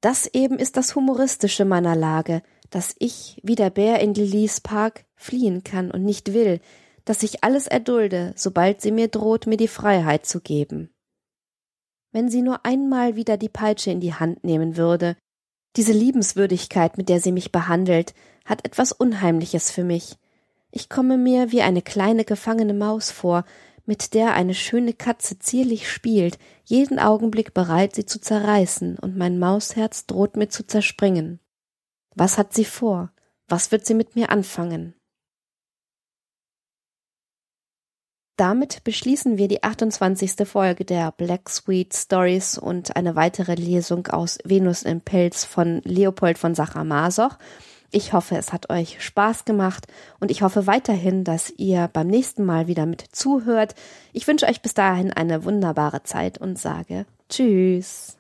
Das 0.02 0.28
eben 0.28 0.60
ist 0.60 0.78
das 0.78 0.96
Humoristische 0.96 1.66
meiner 1.66 1.96
Lage, 1.96 2.42
dass 2.70 2.96
ich, 3.00 3.40
wie 3.44 3.56
der 3.56 3.70
Bär 3.70 4.00
in 4.00 4.14
Lillys 4.14 4.62
Park, 4.62 5.06
fliehen 5.16 5.64
kann 5.64 5.92
und 5.92 6.04
nicht 6.04 6.34
will, 6.34 6.62
dass 7.06 7.24
ich 7.24 7.44
alles 7.44 7.68
erdulde, 7.68 8.34
sobald 8.36 8.82
sie 8.82 8.92
mir 8.92 9.08
droht, 9.08 9.48
mir 9.48 9.58
die 9.58 9.68
Freiheit 9.68 10.26
zu 10.26 10.42
geben. 10.42 10.92
wenn 12.12 12.30
sie 12.30 12.42
nur 12.42 12.66
einmal 12.66 13.16
wieder 13.16 13.38
die 13.38 13.50
Peitsche 13.50 13.92
in 13.92 14.00
die 14.00 14.14
Hand 14.14 14.44
nehmen 14.44 14.78
würde. 14.78 15.16
Diese 15.76 15.94
Liebenswürdigkeit, 15.94 16.98
mit 16.98 17.10
der 17.10 17.20
sie 17.20 17.32
mich 17.32 17.52
behandelt, 17.52 18.14
hat 18.46 18.66
etwas 18.66 18.92
Unheimliches 18.92 19.70
für 19.70 19.84
mich. 19.84 20.18
Ich 20.72 20.90
komme 20.90 21.18
mir 21.18 21.52
wie 21.52 21.62
eine 21.62 21.82
kleine 21.82 22.26
gefangene 22.26 22.74
Maus 22.74 23.12
vor, 23.12 23.46
mit 23.90 24.14
der 24.14 24.36
eine 24.36 24.54
schöne 24.54 24.94
Katze 24.94 25.40
zierlich 25.40 25.92
spielt, 25.92 26.38
jeden 26.64 27.00
Augenblick 27.00 27.56
bereit, 27.56 27.96
sie 27.96 28.06
zu 28.06 28.22
zerreißen, 28.22 29.00
und 29.00 29.18
mein 29.18 29.40
Mausherz 29.40 30.06
droht 30.06 30.38
mir 30.38 30.48
zu 30.48 30.64
zerspringen. 30.68 31.40
Was 32.14 32.38
hat 32.38 32.54
sie 32.54 32.66
vor? 32.66 33.12
Was 33.48 33.72
wird 33.72 33.88
sie 33.88 33.96
mit 33.96 34.16
mir 34.16 34.30
anfangen? 34.30 34.94
Damit 38.38 38.84
beschließen 38.84 39.40
wir 39.40 39.48
die 39.48 39.64
28. 39.64 40.48
Folge 40.48 40.86
der 40.86 41.12
Black 41.12 41.50
Sweet 41.50 41.96
Stories 41.96 42.60
und 42.60 42.96
eine 42.96 43.16
weitere 43.16 43.56
Lesung 43.56 44.06
aus 44.06 44.38
Venus 44.44 44.84
im 44.84 45.02
Pelz 45.02 45.46
von 45.46 45.82
Leopold 45.84 46.38
von 46.38 46.54
Sacher-Masoch. 46.54 47.40
Ich 47.92 48.14
hoffe, 48.14 48.38
es 48.38 48.54
hat 48.54 48.70
euch 48.70 49.04
Spaß 49.04 49.46
gemacht 49.46 49.88
und 50.20 50.30
ich 50.30 50.44
hoffe 50.44 50.68
weiterhin, 50.68 51.24
dass 51.24 51.50
ihr 51.58 51.90
beim 51.92 52.08
nächsten 52.08 52.46
Mal 52.46 52.68
wieder 52.68 52.86
mit 52.86 53.04
zuhört. 53.12 53.74
Ich 54.14 54.28
wünsche 54.28 54.46
euch 54.48 54.62
bis 54.62 54.76
dahin 54.76 55.12
eine 55.12 55.44
wunderbare 55.44 56.04
Zeit 56.04 56.38
und 56.38 56.60
sage 56.60 57.06
Tschüss. 57.30 58.19